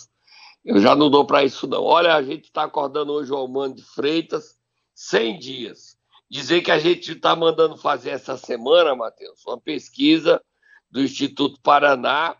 Eu 0.64 0.80
já 0.80 0.94
não 0.94 1.10
dou 1.10 1.24
para 1.24 1.42
isso, 1.42 1.66
não. 1.66 1.82
Olha, 1.82 2.14
a 2.14 2.22
gente 2.22 2.44
está 2.44 2.64
acordando 2.64 3.12
hoje 3.12 3.32
o 3.32 3.36
Almano 3.36 3.74
de 3.74 3.82
Freitas, 3.82 4.56
100 4.94 5.38
dias. 5.38 5.96
Dizer 6.28 6.60
que 6.60 6.70
a 6.70 6.78
gente 6.78 7.12
está 7.12 7.34
mandando 7.34 7.76
fazer 7.76 8.10
essa 8.10 8.36
semana, 8.36 8.94
Matheus, 8.94 9.44
uma 9.46 9.58
pesquisa 9.58 10.40
do 10.90 11.02
Instituto 11.02 11.60
Paraná 11.60 12.36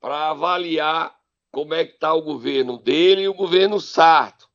para 0.00 0.30
avaliar 0.30 1.14
como 1.50 1.72
é 1.72 1.84
que 1.84 1.94
está 1.94 2.12
o 2.12 2.20
governo 2.20 2.76
dele 2.76 3.22
e 3.22 3.28
o 3.28 3.34
governo 3.34 3.80
Sarto. 3.80 4.46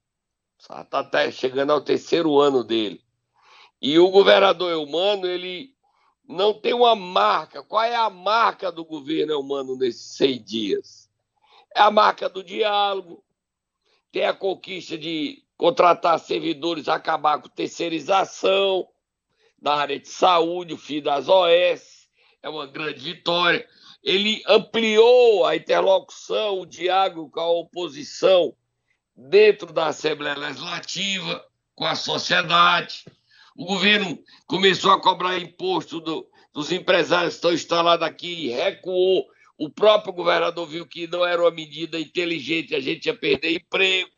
Está 0.70 1.00
até 1.00 1.32
chegando 1.32 1.72
ao 1.72 1.82
terceiro 1.82 2.40
ano 2.40 2.64
dele. 2.64 3.02
E 3.82 3.98
o 3.98 4.10
governador 4.10 4.72
Eumano, 4.72 5.26
ele 5.26 5.74
não 6.28 6.54
tem 6.54 6.74
uma 6.74 6.96
marca. 6.96 7.64
Qual 7.64 7.82
é 7.82 7.96
a 7.96 8.10
marca 8.10 8.72
do 8.72 8.86
governo 8.86 9.34
Eumano 9.34 9.76
nesses 9.76 10.16
seis 10.16 10.44
dias? 10.44 11.10
É 11.76 11.82
a 11.82 11.90
marca 11.90 12.30
do 12.30 12.44
diálogo, 12.44 13.24
tem 14.12 14.26
a 14.26 14.34
conquista 14.34 14.98
de 14.98 15.44
contratar 15.58 16.20
servidores, 16.20 16.88
acabar 16.88 17.42
com 17.42 17.50
terceirização 17.50 18.88
na 19.62 19.74
área 19.74 20.00
de 20.00 20.08
saúde, 20.08 20.74
o 20.74 20.78
fim 20.78 21.02
das 21.02 21.28
OS, 21.28 22.08
é 22.42 22.50
uma 22.50 22.66
grande 22.66 23.00
vitória. 23.00 23.68
Ele 24.04 24.42
ampliou 24.48 25.46
a 25.46 25.56
interlocução, 25.56 26.62
o 26.62 26.66
diálogo 26.66 27.30
com 27.30 27.40
a 27.40 27.50
oposição, 27.50 28.56
dentro 29.28 29.74
da 29.74 29.88
Assembleia 29.88 30.38
Legislativa, 30.38 31.46
com 31.76 31.86
a 31.86 31.96
sociedade. 31.96 33.04
O 33.56 33.66
governo 33.66 34.18
começou 34.48 34.92
a 34.92 35.02
cobrar 35.02 35.38
imposto 35.38 36.00
do, 36.00 36.30
dos 36.54 36.72
empresários 36.72 37.34
que 37.34 37.38
estão 37.38 37.54
instalados 37.54 38.08
aqui, 38.08 38.48
recuou. 38.48 39.28
O 39.58 39.70
próprio 39.70 40.14
governador 40.14 40.66
viu 40.66 40.88
que 40.88 41.06
não 41.08 41.26
era 41.26 41.42
uma 41.42 41.52
medida 41.52 42.00
inteligente, 42.00 42.74
a 42.74 42.80
gente 42.80 43.08
ia 43.08 43.18
perder 43.18 43.56
emprego. 43.56 44.10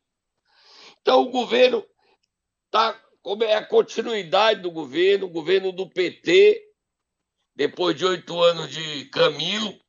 Então, 1.01 1.22
o 1.22 1.31
governo 1.31 1.84
está. 2.65 3.00
Como 3.24 3.43
é 3.43 3.53
a 3.53 3.65
continuidade 3.65 4.62
do 4.62 4.72
governo, 4.72 5.27
o 5.27 5.29
governo 5.29 5.72
do 5.72 5.88
PT, 5.88 6.60
depois 7.55 7.96
de 7.96 8.03
oito 8.03 8.41
anos 8.41 8.70
de 8.72 9.05
Camilo, 9.05 9.79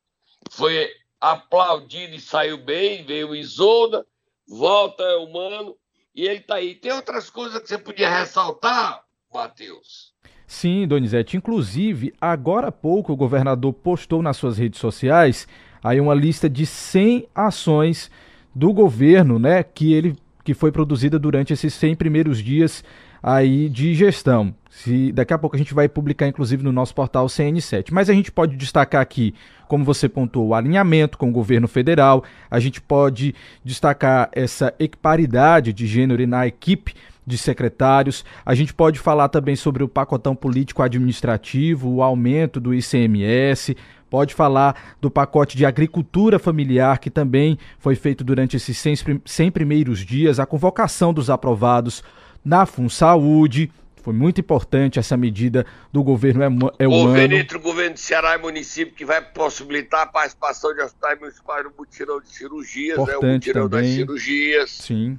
foi 0.50 0.90
aplaudido 1.18 2.14
e 2.14 2.20
saiu 2.20 2.58
bem, 2.58 3.04
veio 3.04 3.34
Isolda, 3.34 4.06
volta 4.52 5.02
é 5.02 5.16
humano 5.16 5.74
e 6.14 6.26
ele 6.26 6.40
está 6.40 6.56
aí. 6.56 6.74
Tem 6.74 6.92
outras 6.92 7.30
coisas 7.30 7.60
que 7.60 7.68
você 7.68 7.78
podia 7.78 8.10
ressaltar, 8.10 9.02
Matheus? 9.32 10.12
Sim, 10.46 10.86
Donizete. 10.86 11.36
Inclusive, 11.36 12.12
agora 12.20 12.68
há 12.68 12.72
pouco 12.72 13.12
o 13.12 13.16
governador 13.16 13.72
postou 13.72 14.22
nas 14.22 14.36
suas 14.36 14.58
redes 14.58 14.78
sociais 14.78 15.48
aí 15.82 15.98
uma 15.98 16.14
lista 16.14 16.48
de 16.48 16.66
100 16.66 17.28
ações 17.34 18.10
do 18.54 18.72
governo, 18.72 19.38
né, 19.38 19.62
que 19.62 19.94
ele 19.94 20.14
que 20.44 20.54
foi 20.54 20.72
produzida 20.72 21.18
durante 21.20 21.52
esses 21.52 21.72
100 21.72 21.94
primeiros 21.94 22.42
dias 22.42 22.84
aí 23.22 23.68
de 23.68 23.94
gestão. 23.94 24.54
Se, 24.68 25.12
daqui 25.12 25.32
a 25.32 25.38
pouco 25.38 25.54
a 25.54 25.58
gente 25.58 25.74
vai 25.74 25.88
publicar, 25.88 26.26
inclusive, 26.26 26.64
no 26.64 26.72
nosso 26.72 26.94
portal 26.94 27.26
CN7. 27.26 27.88
Mas 27.92 28.08
a 28.10 28.14
gente 28.14 28.32
pode 28.32 28.56
destacar 28.56 29.02
aqui, 29.02 29.34
como 29.68 29.84
você 29.84 30.08
pontuou, 30.08 30.48
o 30.48 30.54
alinhamento 30.54 31.18
com 31.18 31.28
o 31.28 31.32
governo 31.32 31.68
federal. 31.68 32.24
A 32.50 32.58
gente 32.58 32.80
pode 32.80 33.34
destacar 33.64 34.30
essa 34.32 34.74
equiparidade 34.78 35.72
de 35.72 35.86
gênero 35.86 36.26
na 36.26 36.46
equipe 36.46 36.94
de 37.24 37.38
secretários. 37.38 38.24
A 38.44 38.54
gente 38.54 38.74
pode 38.74 38.98
falar 38.98 39.28
também 39.28 39.54
sobre 39.54 39.84
o 39.84 39.88
pacotão 39.88 40.34
político 40.34 40.82
administrativo, 40.82 41.88
o 41.90 42.02
aumento 42.02 42.58
do 42.58 42.74
ICMS. 42.74 43.76
Pode 44.10 44.34
falar 44.34 44.96
do 45.00 45.10
pacote 45.10 45.56
de 45.56 45.64
agricultura 45.64 46.38
familiar, 46.38 46.98
que 46.98 47.10
também 47.10 47.58
foi 47.78 47.94
feito 47.94 48.24
durante 48.24 48.56
esses 48.56 48.82
100 49.24 49.50
primeiros 49.50 50.00
dias, 50.00 50.38
a 50.38 50.46
convocação 50.46 51.14
dos 51.14 51.30
aprovados 51.30 52.02
na 52.44 52.66
FunSaúde. 52.66 53.70
Foi 54.02 54.12
muito 54.12 54.40
importante 54.40 54.98
essa 54.98 55.16
medida 55.16 55.64
do 55.92 56.02
governo 56.02 56.42
é, 56.78 56.88
humano. 56.88 57.06
Governo 57.06 57.36
entre 57.36 57.56
o 57.56 57.60
governo 57.60 57.94
de 57.94 58.00
Ceará 58.00 58.34
e 58.34 58.38
município 58.38 58.94
que 58.94 59.04
vai 59.04 59.22
possibilitar 59.22 60.02
a 60.02 60.06
participação 60.06 60.74
de 60.74 60.80
hospitais 60.80 61.20
municipais 61.20 61.64
no 61.64 61.72
mutirão 61.78 62.20
de 62.20 62.28
cirurgias, 62.28 62.98
importante 62.98 63.22
né? 63.22 63.30
O 63.30 63.34
mutirão 63.34 63.68
também. 63.68 63.82
das 63.82 63.94
cirurgias. 63.94 64.70
Sim. 64.70 65.18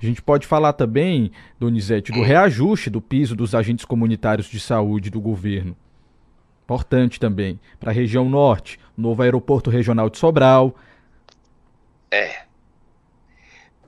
A 0.00 0.04
gente 0.04 0.22
pode 0.22 0.46
falar 0.46 0.74
também, 0.74 1.32
Donizete, 1.58 2.12
do 2.12 2.22
reajuste 2.22 2.90
do 2.90 3.00
piso 3.00 3.34
dos 3.34 3.54
agentes 3.54 3.84
comunitários 3.84 4.46
de 4.46 4.60
saúde 4.60 5.10
do 5.10 5.20
governo. 5.20 5.76
Importante 6.64 7.18
também. 7.18 7.58
Para 7.80 7.90
a 7.90 7.94
região 7.94 8.28
norte, 8.28 8.78
novo 8.96 9.22
aeroporto 9.22 9.70
regional 9.70 10.10
de 10.10 10.18
Sobral. 10.18 10.76
É. 12.10 12.42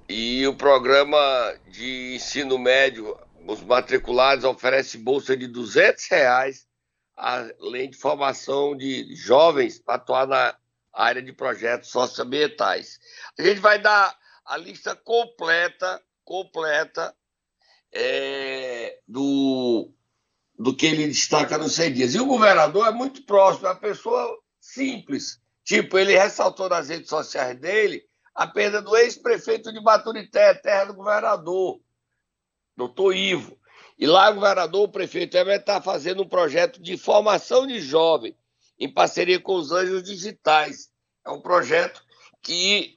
E 0.09 0.47
o 0.47 0.55
programa 0.55 1.55
de 1.67 2.15
ensino 2.15 2.59
médio 2.59 3.15
os 3.47 3.62
matriculados 3.62 4.45
oferecem 4.45 5.03
bolsa 5.03 5.37
de 5.37 5.47
200 5.47 6.07
reais, 6.09 6.67
além 7.15 7.91
de 7.91 7.97
formação 7.97 8.77
de 8.77 9.15
jovens 9.15 9.79
para 9.79 9.97
atuar 9.97 10.27
na 10.27 10.57
área 10.93 11.23
de 11.23 11.33
projetos 11.33 11.91
socioambientais. 11.91 12.99
A 13.38 13.43
gente 13.43 13.61
vai 13.61 13.79
dar 13.79 14.17
a 14.45 14.57
lista 14.57 14.97
completa, 14.97 16.03
completa 16.25 17.15
é, 17.93 18.99
do, 19.07 19.91
do 20.59 20.75
que 20.75 20.87
ele 20.87 21.07
destaca 21.07 21.59
nos 21.59 21.75
100 21.75 21.93
dias. 21.93 22.15
E 22.15 22.21
o 22.21 22.27
governador 22.27 22.87
é 22.87 22.91
muito 22.91 23.23
próximo, 23.25 23.67
é 23.67 23.71
uma 23.71 23.77
pessoa 23.77 24.38
simples. 24.61 25.41
Tipo, 25.65 25.99
ele 25.99 26.19
ressaltou 26.19 26.69
nas 26.69 26.88
redes 26.88 27.09
sociais 27.09 27.59
dele 27.59 28.09
a 28.38 28.47
perda 28.47 28.80
do 28.80 28.97
ex-prefeito 28.97 29.73
de 29.73 29.80
Baturité, 29.80 30.54
terra 30.54 30.85
do 30.85 30.95
governador, 30.95 31.80
doutor 32.76 33.12
Ivo. 33.12 33.59
E 33.99 34.07
lá 34.07 34.30
o 34.30 34.35
governador, 34.37 34.85
o 34.85 34.92
prefeito 34.92 35.45
vai 35.45 35.57
estar 35.57 35.83
fazendo 35.83 36.23
um 36.23 36.28
projeto 36.28 36.80
de 36.80 36.97
formação 36.97 37.66
de 37.66 37.80
jovem, 37.80 38.37
em 38.78 38.88
parceria 38.88 39.40
com 39.40 39.57
os 39.57 39.73
Anjos 39.73 40.04
Digitais. 40.04 40.88
É 41.26 41.30
um 41.30 41.40
projeto 41.40 42.00
que 42.40 42.97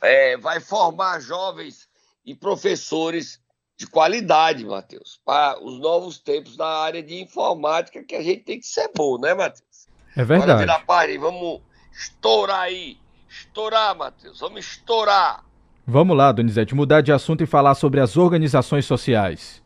é, 0.00 0.38
vai 0.38 0.60
formar 0.60 1.20
jovens 1.20 1.86
e 2.24 2.34
professores 2.34 3.38
de 3.76 3.86
qualidade, 3.86 4.64
Matheus, 4.64 5.20
para 5.26 5.62
os 5.62 5.78
novos 5.78 6.18
tempos 6.18 6.56
da 6.56 6.66
área 6.66 7.02
de 7.02 7.20
informática, 7.20 8.02
que 8.02 8.16
a 8.16 8.22
gente 8.22 8.44
tem 8.44 8.58
que 8.58 8.66
ser 8.66 8.90
bom, 8.96 9.18
né, 9.18 9.34
Matheus? 9.34 9.88
É 10.16 10.24
verdade. 10.24 10.52
Agora, 10.52 10.58
virar 10.58 10.86
parte, 10.86 11.18
vamos 11.18 11.60
estourar 11.92 12.60
aí. 12.60 12.98
Estourar, 13.30 13.96
Matheus. 13.96 14.40
Vamos 14.40 14.66
estourar. 14.66 15.44
Vamos 15.86 16.16
lá, 16.16 16.32
Donizete, 16.32 16.74
mudar 16.74 17.00
de 17.00 17.12
assunto 17.12 17.44
e 17.44 17.46
falar 17.46 17.76
sobre 17.76 18.00
as 18.00 18.16
organizações 18.16 18.84
sociais. 18.84 19.62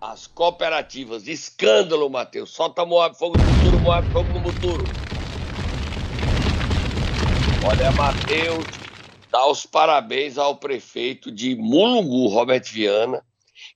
As 0.00 0.28
cooperativas. 0.28 1.26
Escândalo, 1.26 2.08
Matheus. 2.08 2.50
Solta 2.50 2.86
Moab, 2.86 3.18
fogo 3.18 3.36
no 3.36 3.44
futuro, 3.44 3.80
Moab, 3.80 4.08
fogo 4.12 4.32
no 4.32 4.52
futuro. 4.52 4.84
Olha, 7.68 7.90
Matheus, 7.92 8.64
dá 9.28 9.44
os 9.44 9.66
parabéns 9.66 10.38
ao 10.38 10.56
prefeito 10.56 11.32
de 11.32 11.56
Mulungu, 11.56 12.28
Roberto 12.28 12.68
Viana, 12.70 13.24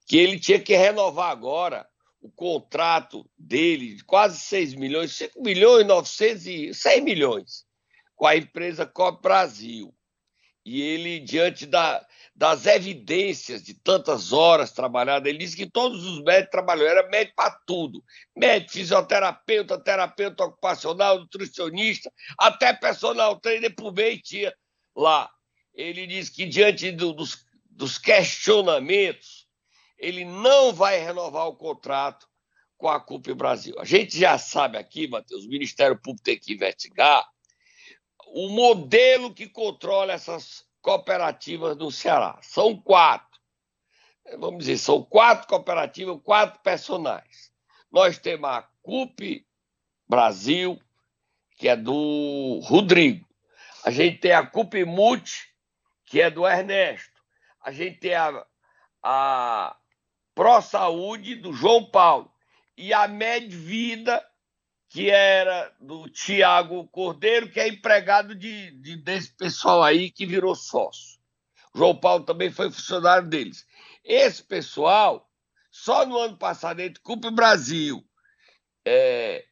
que 0.07 0.17
ele 0.17 0.39
tinha 0.39 0.61
que 0.61 0.77
renovar 0.77 1.33
agora 1.33 1.85
o 2.23 2.31
contrato 2.31 3.29
dele 3.37 3.97
de 3.97 4.05
quase 4.05 4.39
6 4.39 4.75
milhões, 4.77 5.11
5 5.17 5.43
milhões 5.43 5.83
e 5.83 5.89
900 5.89 6.47
e 6.47 6.73
6 6.73 7.05
milhões 7.05 7.64
com 8.15 8.27
a 8.27 8.37
empresa 8.37 8.87
Cobre 8.87 9.23
Brasil. 9.23 9.95
E 10.65 10.81
ele, 10.81 11.21
diante 11.21 11.67
da, 11.67 12.05
das 12.35 12.65
evidências 12.65 13.63
de 13.63 13.75
tantas 13.75 14.33
horas 14.33 14.73
trabalhadas, 14.73 15.29
ele 15.29 15.39
disse 15.39 15.57
que 15.57 15.69
todos 15.69 16.05
os 16.07 16.23
médicos 16.23 16.51
trabalham, 16.51 16.87
era 16.87 17.07
médico 17.09 17.37
para 17.37 17.51
tudo. 17.67 18.03
Médico, 18.35 18.73
fisioterapeuta, 18.73 19.79
terapeuta 19.79 20.45
ocupacional, 20.45 21.21
nutricionista, 21.21 22.11
até 22.39 22.73
personal 22.73 23.39
trainer 23.39 23.75
por 23.75 23.93
meio 23.93 24.21
tinha 24.23 24.55
lá. 24.97 25.31
Ele 25.75 26.07
disse 26.07 26.33
que 26.33 26.47
diante 26.47 26.91
do, 26.93 27.13
dos, 27.13 27.45
dos 27.67 27.99
questionamentos, 27.99 29.47
ele 29.99 30.25
não 30.25 30.73
vai 30.73 30.99
renovar 30.99 31.47
o 31.47 31.57
contrato 31.57 32.27
com 32.79 32.89
a 32.89 32.99
CUP 32.99 33.35
Brasil. 33.35 33.79
A 33.79 33.85
gente 33.85 34.19
já 34.19 34.39
sabe 34.39 34.79
aqui, 34.79 35.07
Matheus, 35.07 35.45
o 35.45 35.49
Ministério 35.49 36.01
Público 36.01 36.25
tem 36.25 36.39
que 36.39 36.55
investigar 36.55 37.25
o 38.37 38.49
modelo 38.49 39.33
que 39.33 39.49
controla 39.49 40.13
essas 40.13 40.67
cooperativas 40.83 41.77
no 41.77 41.93
Ceará. 41.93 42.37
São 42.43 42.77
quatro. 42.77 43.39
Vamos 44.37 44.65
dizer, 44.65 44.77
são 44.77 45.05
quatro 45.05 45.47
cooperativas, 45.47 46.21
quatro 46.21 46.61
personagens. 46.61 47.53
Nós 47.93 48.19
temos 48.19 48.51
a 48.51 48.63
CUP 48.83 49.47
Brasil, 50.09 50.83
que 51.57 51.69
é 51.69 51.77
do 51.77 52.59
Rodrigo. 52.65 53.25
A 53.85 53.93
gente 53.93 54.19
tem 54.19 54.33
a 54.33 54.45
CUP 54.45 54.85
Multi, 54.85 55.49
que 56.05 56.21
é 56.21 56.29
do 56.29 56.45
Ernesto. 56.45 57.23
A 57.61 57.71
gente 57.71 58.01
tem 58.01 58.15
a, 58.15 58.45
a 59.01 59.77
Pro 60.35 60.61
Saúde, 60.61 61.37
do 61.37 61.53
João 61.53 61.89
Paulo. 61.89 62.33
E 62.77 62.93
a 62.93 63.07
Medvida, 63.07 64.27
que 64.95 65.11
era 65.11 65.75
do 65.81 66.09
Tiago 66.09 66.87
Cordeiro, 66.87 67.51
que 67.51 67.59
é 67.59 67.67
empregado 67.67 68.33
de, 68.33 68.71
de, 68.81 68.95
desse 68.95 69.33
pessoal 69.33 69.83
aí 69.83 70.09
que 70.09 70.25
virou 70.25 70.55
sócio. 70.55 71.19
João 71.75 71.97
Paulo 71.97 72.23
também 72.23 72.49
foi 72.49 72.71
funcionário 72.71 73.29
deles. 73.29 73.67
Esse 74.05 74.41
pessoal, 74.41 75.29
só 75.69 76.07
no 76.07 76.17
ano 76.17 76.37
passado, 76.37 76.79
entre 76.79 77.03
CUP 77.03 77.29
Brasil, 77.33 78.05
é, 78.85 79.45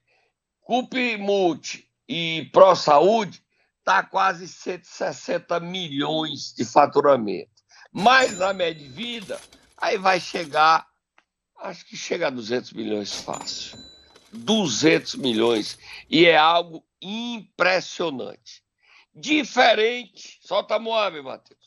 CUP 0.61 1.17
Multi 1.17 1.91
e 2.09 2.49
Pro 2.53 2.77
Saúde, 2.77 3.43
está 3.81 4.01
quase 4.01 4.47
160 4.47 5.59
milhões 5.59 6.55
de 6.55 6.65
faturamento. 6.65 7.51
Mas 7.91 8.39
na 8.39 8.53
média 8.53 8.81
de 8.81 8.89
vida, 8.89 9.41
aí 9.77 9.99
vai 9.99 10.21
chegar, 10.21 10.87
acho 11.59 11.85
que 11.85 11.97
chega 11.97 12.29
a 12.29 12.31
200 12.31 12.75
milhões 12.75 13.13
fácil. 13.13 13.92
200 14.33 15.17
milhões. 15.17 15.79
E 16.09 16.27
é 16.27 16.37
algo 16.37 16.85
impressionante. 17.01 18.63
Diferente. 19.15 20.39
Solta 20.41 20.79
Moab, 20.79 21.21
Matheus. 21.23 21.61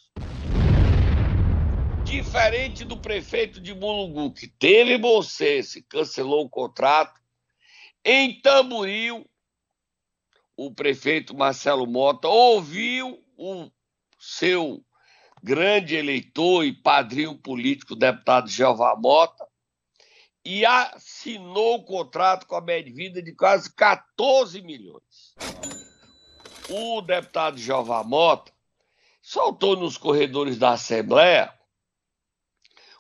Diferente 2.03 2.85
do 2.85 2.97
prefeito 2.97 3.59
de 3.59 3.73
Mulungu, 3.73 4.31
que 4.31 4.47
teve 4.47 4.97
bom 4.97 5.21
senso 5.21 5.83
cancelou 5.83 6.45
o 6.45 6.49
contrato, 6.49 7.19
em 8.03 8.39
Tamboril, 8.39 9.27
o 10.55 10.71
prefeito 10.71 11.35
Marcelo 11.35 11.87
Mota 11.87 12.27
ouviu 12.27 13.19
o 13.35 13.69
seu 14.19 14.85
grande 15.43 15.95
eleitor 15.95 16.63
e 16.63 16.71
padrinho 16.71 17.35
político, 17.35 17.95
deputado 17.95 18.47
Jeová 18.47 18.95
Mota, 18.95 19.47
e 20.45 20.63
assinou 20.63 21.77
o 21.77 21.83
contrato 21.83 22.45
com 22.45 22.55
a 22.55 22.61
Medvida 22.61 23.21
de 23.21 23.33
quase 23.33 23.73
14 23.73 24.61
milhões. 24.61 25.35
O 26.69 27.01
deputado 27.01 27.57
Jeová 27.57 28.03
Mota 28.03 28.51
soltou 29.21 29.75
nos 29.75 29.97
corredores 29.97 30.57
da 30.57 30.73
Assembleia 30.73 31.51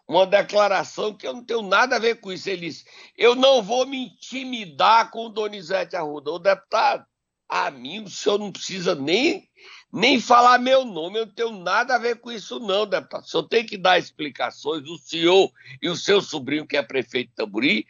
uma 0.07 0.25
declaração 0.25 1.13
que 1.13 1.27
eu 1.27 1.33
não 1.33 1.43
tenho 1.43 1.61
nada 1.61 1.95
a 1.95 1.99
ver 1.99 2.19
com 2.19 2.31
isso. 2.31 2.49
Ele 2.49 2.67
disse: 2.67 2.85
Eu 3.17 3.35
não 3.35 3.61
vou 3.61 3.85
me 3.85 4.07
intimidar 4.07 5.09
com 5.11 5.25
o 5.25 5.29
Donizete 5.29 5.95
Arruda. 5.95 6.31
O 6.31 6.39
deputado, 6.39 7.05
a 7.47 7.69
mim 7.71 8.03
o 8.03 8.09
senhor 8.09 8.39
não 8.39 8.51
precisa 8.51 8.95
nem 8.95 9.49
nem 9.91 10.19
falar 10.19 10.59
meu 10.59 10.83
nome, 10.83 11.19
eu 11.19 11.25
não 11.25 11.33
tenho 11.33 11.51
nada 11.51 11.95
a 11.95 11.97
ver 11.97 12.19
com 12.19 12.29
isso, 12.29 12.59
não, 12.59 12.85
deputado. 12.85 13.23
O 13.23 13.27
senhor 13.27 13.43
tem 13.47 13.65
que 13.65 13.77
dar 13.77 13.97
explicações, 13.97 14.89
o 14.89 14.97
senhor 14.97 15.49
e 15.81 15.87
o 15.87 15.95
seu 15.95 16.21
sobrinho, 16.21 16.67
que 16.67 16.75
é 16.75 16.83
prefeito 16.83 17.29
de 17.29 17.35
Tamboril, 17.35 17.83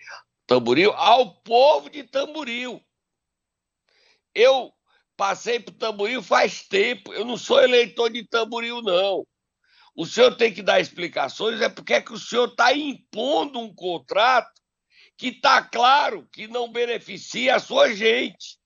Tamboril 0.45 0.91
ao 0.91 1.33
povo 1.41 1.89
de 1.89 2.03
Tamboril. 2.03 2.79
Eu 4.35 4.71
passei 5.17 5.59
por 5.59 5.73
Tamboril 5.73 6.21
faz 6.21 6.67
tempo, 6.67 7.11
eu 7.11 7.25
não 7.25 7.37
sou 7.37 7.59
eleitor 7.59 8.11
de 8.11 8.23
Tamboril, 8.23 8.83
não. 8.83 9.25
O 9.95 10.05
senhor 10.05 10.35
tem 10.35 10.53
que 10.53 10.61
dar 10.61 10.79
explicações, 10.79 11.59
é 11.59 11.69
porque 11.69 11.95
é 11.95 12.01
que 12.01 12.13
o 12.13 12.19
senhor 12.19 12.49
está 12.49 12.71
impondo 12.71 13.59
um 13.59 13.73
contrato 13.73 14.61
que 15.17 15.29
está 15.29 15.63
claro 15.63 16.27
que 16.31 16.47
não 16.47 16.71
beneficia 16.71 17.55
a 17.55 17.59
sua 17.59 17.95
gente. 17.95 18.59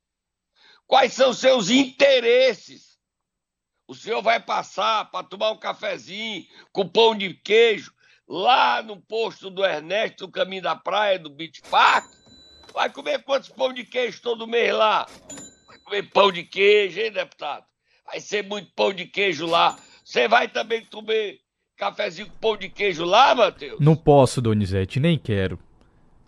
Quais 0.89 1.13
são 1.13 1.31
seus 1.33 1.69
interesses? 1.69 2.97
O 3.87 3.93
senhor 3.93 4.23
vai 4.23 4.39
passar 4.39 5.05
para 5.11 5.23
tomar 5.23 5.51
um 5.51 5.59
cafezinho 5.59 6.43
com 6.71 6.89
pão 6.89 7.15
de 7.15 7.31
queijo 7.31 7.93
lá 8.27 8.81
no 8.81 8.99
posto 8.99 9.51
do 9.51 9.63
Ernesto, 9.63 10.25
no 10.25 10.31
caminho 10.31 10.63
da 10.63 10.75
praia, 10.75 11.19
do 11.19 11.29
Beach 11.29 11.61
Park? 11.69 12.11
Vai 12.73 12.91
comer 12.91 13.23
quantos 13.23 13.49
pão 13.49 13.71
de 13.71 13.83
queijo 13.83 14.19
todo 14.23 14.47
mês 14.47 14.73
lá? 14.73 15.05
Vai 15.67 15.77
comer 15.77 16.09
pão 16.09 16.31
de 16.31 16.43
queijo, 16.43 16.99
hein, 16.99 17.11
deputado? 17.11 17.65
Vai 18.03 18.19
ser 18.19 18.43
muito 18.43 18.71
pão 18.73 18.91
de 18.91 19.05
queijo 19.05 19.45
lá. 19.45 19.77
Você 20.03 20.27
vai 20.27 20.47
também 20.47 20.83
comer 20.85 21.39
cafezinho 21.77 22.29
com 22.29 22.37
pão 22.37 22.57
de 22.57 22.67
queijo 22.67 23.05
lá, 23.05 23.35
Matheus? 23.35 23.79
Não 23.79 23.95
posso, 23.95 24.41
Donizete, 24.41 24.99
nem 24.99 25.19
quero. 25.19 25.59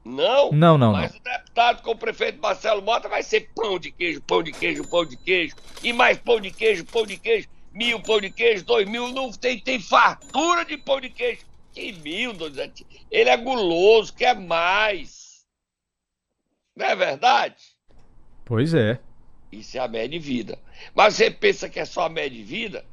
Não? 0.03 0.51
Não, 0.51 0.77
não, 0.77 0.93
Mas 0.93 1.11
não. 1.11 1.19
o 1.19 1.23
deputado 1.23 1.81
com 1.83 1.91
o 1.91 1.97
prefeito 1.97 2.41
Marcelo 2.41 2.81
Mota 2.81 3.07
vai 3.07 3.21
ser 3.21 3.51
pão 3.55 3.77
de 3.79 3.91
queijo, 3.91 4.21
pão 4.21 4.41
de 4.41 4.51
queijo, 4.51 4.87
pão 4.89 5.05
de 5.05 5.15
queijo. 5.15 5.55
E 5.83 5.93
mais 5.93 6.17
pão 6.17 6.39
de 6.39 6.49
queijo, 6.51 6.85
pão 6.85 7.05
de 7.05 7.17
queijo. 7.17 7.47
Mil 7.71 8.01
pão 8.01 8.19
de 8.19 8.29
queijo, 8.31 8.65
dois 8.65 8.87
mil. 8.89 9.09
Não 9.09 9.31
tem, 9.31 9.59
tem 9.59 9.79
fartura 9.79 10.65
de 10.65 10.75
pão 10.77 10.99
de 10.99 11.09
queijo. 11.09 11.45
Que 11.71 11.93
mil, 11.93 12.33
Donizete? 12.33 12.85
Ele 13.09 13.29
é 13.29 13.37
guloso, 13.37 14.13
quer 14.13 14.35
mais. 14.37 15.45
Não 16.75 16.85
é 16.85 16.95
verdade? 16.95 17.55
Pois 18.43 18.73
é. 18.73 18.99
Isso 19.51 19.77
é 19.77 19.79
a 19.81 19.87
média 19.87 20.09
de 20.09 20.19
vida. 20.19 20.57
Mas 20.95 21.15
você 21.15 21.29
pensa 21.29 21.69
que 21.69 21.79
é 21.79 21.85
só 21.85 22.05
a 22.05 22.09
média 22.09 22.37
de 22.37 22.43
vida? 22.43 22.85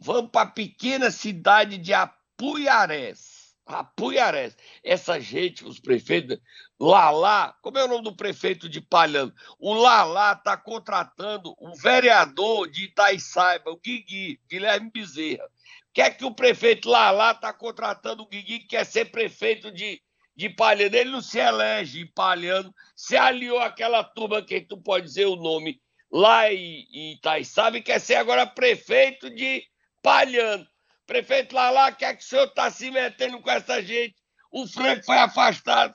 Vamos 0.00 0.30
para 0.30 0.42
a 0.48 0.50
pequena 0.52 1.10
cidade 1.10 1.78
de 1.78 1.92
Apuiarés. 1.94 3.29
Apuiarés. 3.66 4.56
Essa 4.82 5.20
gente, 5.20 5.64
os 5.64 5.78
prefeitos, 5.78 6.38
Lalá, 6.78 7.54
como 7.62 7.78
é 7.78 7.84
o 7.84 7.88
nome 7.88 8.04
do 8.04 8.16
prefeito 8.16 8.68
de 8.68 8.80
Palhano? 8.80 9.32
O 9.58 9.74
Lalá 9.74 10.32
está 10.32 10.56
contratando 10.56 11.54
o 11.58 11.74
vereador 11.76 12.68
de 12.68 12.84
Itaiçaiba, 12.84 13.70
o 13.70 13.76
Guigui, 13.78 14.40
Guilherme 14.48 14.90
Bezerra. 14.90 15.48
Quer 15.92 16.06
é 16.06 16.10
que 16.10 16.24
o 16.24 16.34
prefeito 16.34 16.88
Lalá 16.88 17.32
está 17.32 17.52
contratando 17.52 18.22
o 18.22 18.28
Guigui, 18.28 18.60
que 18.60 18.68
quer 18.68 18.84
ser 18.84 19.06
prefeito 19.06 19.70
de, 19.70 20.00
de 20.36 20.48
Palhano. 20.48 20.96
Ele 20.96 21.10
não 21.10 21.20
se 21.20 21.38
elege 21.38 22.00
em 22.00 22.06
Palhano, 22.06 22.74
se 22.94 23.16
aliou 23.16 23.58
àquela 23.58 24.04
turma 24.04 24.42
que 24.42 24.60
tu 24.60 24.76
pode 24.80 25.06
dizer 25.06 25.26
o 25.26 25.36
nome 25.36 25.80
lá 26.10 26.52
em, 26.52 26.86
em 26.92 27.12
Itaiçaba 27.12 27.78
e 27.78 27.82
quer 27.82 28.00
ser 28.00 28.16
agora 28.16 28.46
prefeito 28.46 29.30
de 29.30 29.64
Palhano. 30.02 30.66
Prefeito 31.10 31.56
Lalá, 31.56 31.90
quer 31.90 32.16
que 32.16 32.22
o 32.22 32.24
senhor 32.24 32.44
está 32.44 32.70
se 32.70 32.88
metendo 32.88 33.40
com 33.40 33.50
essa 33.50 33.82
gente? 33.82 34.14
O 34.48 34.64
Franco 34.64 35.04
foi 35.04 35.16
afastado, 35.16 35.92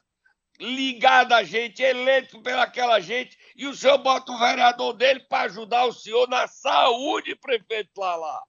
ligado 0.60 1.32
a 1.32 1.42
gente, 1.42 1.82
eleito 1.82 2.42
pelaquela 2.42 3.00
gente, 3.00 3.38
e 3.56 3.66
o 3.66 3.74
senhor 3.74 3.98
bota 4.00 4.34
o 4.34 4.38
vereador 4.38 4.92
dele 4.92 5.22
para 5.22 5.46
ajudar 5.46 5.86
o 5.86 5.94
senhor 5.94 6.28
na 6.28 6.50
saúde, 6.50 7.34
prefeito 7.38 7.98
Lalá. 7.98 8.44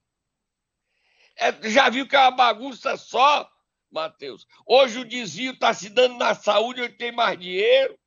É, 1.37 1.69
já 1.69 1.87
viu 1.87 2.05
que 2.05 2.17
é 2.17 2.19
uma 2.19 2.31
bagunça 2.31 2.97
só, 2.97 3.49
Matheus? 3.89 4.45
Hoje 4.65 4.99
o 4.99 5.05
desvio 5.05 5.53
está 5.53 5.73
se 5.73 5.87
dando 5.87 6.17
na 6.17 6.35
saúde, 6.35 6.81
onde 6.81 6.97
tem 6.97 7.13
mais 7.13 7.39
dinheiro. 7.39 7.97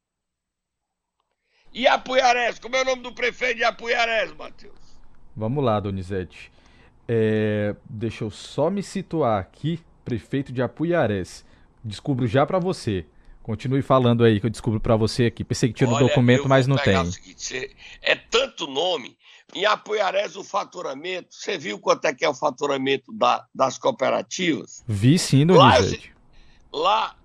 E 1.72 1.88
Apuiarés? 1.88 2.58
Como 2.58 2.76
é 2.76 2.82
o 2.82 2.84
nome 2.84 3.02
do 3.04 3.14
prefeito 3.14 3.56
de 3.56 3.64
Apuiarés, 3.64 4.34
Matheus? 4.34 5.00
Vamos 5.34 5.64
lá, 5.64 5.80
Donizete. 5.80 6.52
É, 7.12 7.74
deixa 7.88 8.22
eu 8.22 8.30
só 8.30 8.70
me 8.70 8.84
situar 8.84 9.40
aqui, 9.40 9.80
prefeito 10.04 10.52
de 10.52 10.62
Apuiarés. 10.62 11.44
Descubro 11.82 12.24
já 12.24 12.46
para 12.46 12.60
você. 12.60 13.04
Continue 13.42 13.82
falando 13.82 14.22
aí 14.22 14.38
que 14.38 14.46
eu 14.46 14.50
descubro 14.50 14.78
para 14.78 14.94
você 14.94 15.26
aqui. 15.26 15.42
Pensei 15.42 15.70
que 15.70 15.74
tinha 15.74 15.90
no 15.90 15.98
documento, 15.98 16.48
mas 16.48 16.68
não 16.68 16.76
tem. 16.76 17.04
Seguinte, 17.06 17.76
é 18.00 18.14
tanto 18.14 18.68
nome. 18.68 19.16
Em 19.52 19.64
Apuiarés 19.64 20.36
o 20.36 20.44
faturamento, 20.44 21.34
você 21.34 21.58
viu 21.58 21.80
quanto 21.80 22.04
é 22.04 22.14
que 22.14 22.24
é 22.24 22.28
o 22.28 22.34
faturamento 22.34 23.12
da, 23.12 23.44
das 23.52 23.76
cooperativas? 23.76 24.84
Vi 24.86 25.18
sim, 25.18 25.44
Donizete. 25.44 26.12
Lá, 26.72 27.16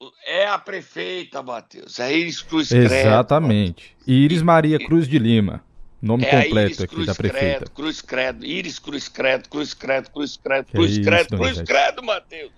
lá 0.00 0.10
é 0.24 0.46
a 0.46 0.60
prefeita, 0.60 1.42
Matheus. 1.42 1.98
É 1.98 2.16
Iris 2.16 2.40
Cruz 2.40 2.68
Credo. 2.68 2.94
Exatamente. 2.94 3.96
Iris 4.06 4.42
Maria 4.42 4.78
Cruz 4.78 5.08
de 5.08 5.18
Lima. 5.18 5.64
Nome 6.04 6.26
é 6.26 6.44
completo 6.44 6.82
aqui 6.82 6.94
Cruz 6.94 7.06
da 7.06 7.14
prefeita. 7.14 7.58
Credo, 7.60 7.70
Cruz 7.70 8.02
Credo, 8.02 8.44
Iris 8.44 8.78
Cruz 8.78 9.08
Credo, 9.08 9.48
Cruz 9.48 9.72
Credo, 9.72 10.10
Cruz 10.10 10.36
Credo, 10.36 10.70
Cruz 10.70 10.98
Credo, 10.98 11.36
Cruz 11.38 11.62
Credo, 11.62 12.02
Matheus. 12.02 12.52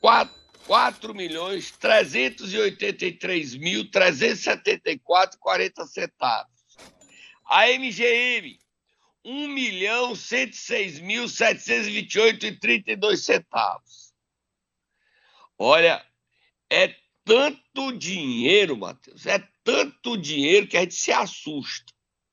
4 0.00 0.39
4 0.66 1.14
milhões 1.14 1.70
383 1.72 3.56
mil 3.56 3.90
374 3.90 5.38
40 5.38 5.86
centavos. 5.86 6.52
A 7.48 7.68
MGM, 7.68 8.58
1 9.24 9.48
milhão 9.48 10.14
106 10.14 11.00
mil 11.00 11.28
728 11.28 12.46
e 12.46 12.58
32 12.58 13.24
centavos. 13.24 14.12
Olha, 15.58 16.04
é 16.70 16.94
tanto 17.24 17.92
dinheiro, 17.92 18.76
Matheus, 18.76 19.26
é 19.26 19.42
tanto 19.62 20.16
dinheiro 20.16 20.66
que 20.66 20.76
a 20.76 20.80
gente 20.80 20.94
se 20.94 21.12
assusta. 21.12 21.92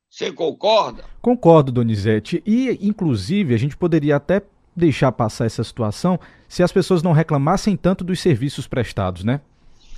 Você 0.09 0.31
concorda? 0.31 1.05
Concordo, 1.21 1.71
Donizete. 1.71 2.41
E, 2.45 2.69
inclusive, 2.81 3.53
a 3.53 3.57
gente 3.57 3.77
poderia 3.77 4.15
até 4.15 4.41
deixar 4.77 5.11
passar 5.11 5.45
essa 5.45 5.63
situação 5.63 6.19
se 6.47 6.61
as 6.61 6.71
pessoas 6.71 7.01
não 7.01 7.11
reclamassem 7.11 7.75
tanto 7.75 8.03
dos 8.03 8.19
serviços 8.19 8.67
prestados, 8.67 9.23
né? 9.23 9.41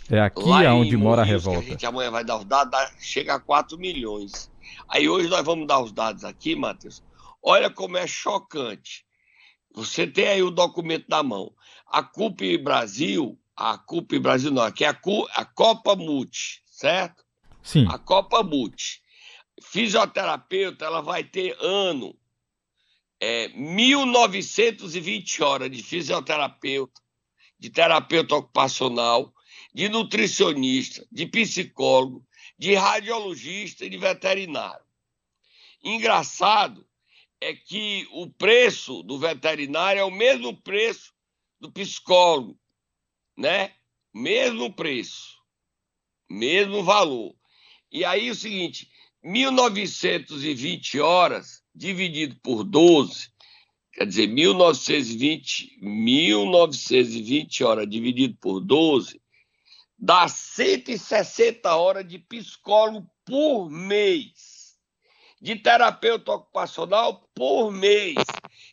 É 0.10 0.20
aqui 0.20 0.42
Lá 0.42 0.74
onde 0.74 0.98
mora 0.98 1.22
a 1.22 1.26
revolta. 1.26 1.60
a 1.60 1.64
gente 1.64 1.86
amanhã 1.86 2.10
vai 2.10 2.24
dar 2.24 2.38
os 2.38 2.46
dados, 2.46 2.80
chega 3.00 3.36
a 3.36 3.40
4 3.40 3.78
milhões. 3.78 4.50
Aí 4.88 5.08
hoje 5.08 5.28
nós 5.28 5.46
vamos 5.46 5.68
dar 5.68 5.80
os 5.82 5.92
dados 5.92 6.24
aqui, 6.24 6.56
Matheus. 6.56 7.04
Olha 7.44 7.70
como 7.70 7.96
é 7.96 8.08
chocante. 8.08 9.06
Você 9.76 10.08
tem 10.08 10.28
aí 10.28 10.42
o 10.42 10.50
documento 10.50 11.06
na 11.08 11.22
mão. 11.22 11.52
A 11.86 12.02
CUP 12.02 12.58
Brasil, 12.58 13.38
a 13.56 13.78
CUP 13.78 14.18
Brasil 14.18 14.50
não, 14.52 14.64
aqui 14.64 14.84
é 14.84 14.88
a, 14.88 14.94
CUP, 14.94 15.30
a 15.36 15.46
Copa 15.46 15.96
Multi, 15.96 16.64
certo? 16.66 17.24
Sim. 17.62 17.86
A 17.88 18.00
Copa 18.00 18.42
Multi. 18.42 19.02
Fisioterapeuta, 19.62 20.86
ela 20.86 21.02
vai 21.02 21.24
ter 21.24 21.56
ano 21.62 22.16
é, 23.20 23.50
1.920 23.50 25.42
horas 25.42 25.70
de 25.70 25.84
fisioterapeuta, 25.84 27.02
de 27.58 27.70
terapeuta 27.70 28.36
ocupacional, 28.36 29.34
de 29.74 29.90
nutricionista, 29.90 31.06
de 31.12 31.26
psicólogo, 31.26 32.26
de 32.58 32.74
radiologista 32.76 33.86
e 33.86 33.90
de 33.90 33.98
veterinário. 33.98 34.84
Engraçado 35.84 36.86
é 37.42 37.54
que 37.54 38.08
o 38.12 38.30
preço 38.30 39.02
do 39.04 39.18
veterinário 39.18 40.00
é 40.00 40.04
o 40.04 40.12
mesmo 40.12 40.56
preço 40.62 41.14
do 41.60 41.72
psicólogo, 41.72 42.60
né? 43.38 43.74
Mesmo 44.14 44.74
preço, 44.74 45.38
mesmo 46.30 46.84
valor. 46.84 47.34
E 47.92 48.04
aí 48.04 48.28
é 48.28 48.32
o 48.32 48.36
seguinte, 48.36 48.90
1920 49.24 51.00
horas 51.00 51.64
dividido 51.74 52.36
por 52.42 52.64
12, 52.64 53.30
quer 53.94 54.06
dizer, 54.06 54.28
1920, 54.28 55.78
1920 55.82 57.64
horas 57.64 57.90
dividido 57.90 58.36
por 58.40 58.60
12, 58.60 59.22
dá 59.98 60.28
160 60.28 61.76
horas 61.76 62.08
de 62.08 62.20
psicólogo 62.20 63.10
por 63.26 63.70
mês, 63.70 64.78
de 65.42 65.56
terapeuta 65.56 66.32
ocupacional 66.32 67.30
por 67.36 67.72
mês, 67.72 68.16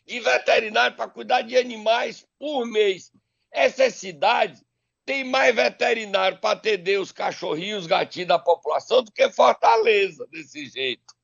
de 0.05 0.19
veterinário 0.19 0.95
para 0.95 1.09
cuidar 1.09 1.41
de 1.41 1.57
animais 1.57 2.25
por 2.39 2.65
mês. 2.65 3.11
Essa 3.51 3.89
cidade 3.89 4.61
tem 5.05 5.23
mais 5.23 5.55
veterinário 5.55 6.37
para 6.39 6.57
atender 6.57 6.99
os 6.99 7.13
cachorrinhos, 7.13 7.83
os 7.83 7.87
gatinhos 7.87 8.27
da 8.27 8.37
população 8.37 9.01
do 9.01 9.11
que 9.11 9.29
Fortaleza, 9.29 10.27
desse 10.29 10.65
jeito. 10.67 11.16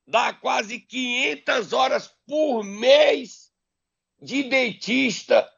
Dá 0.06 0.34
quase 0.34 0.78
500 0.80 1.72
horas 1.72 2.14
por 2.26 2.62
mês 2.64 3.54
de 4.20 4.44
dentista 4.44 5.50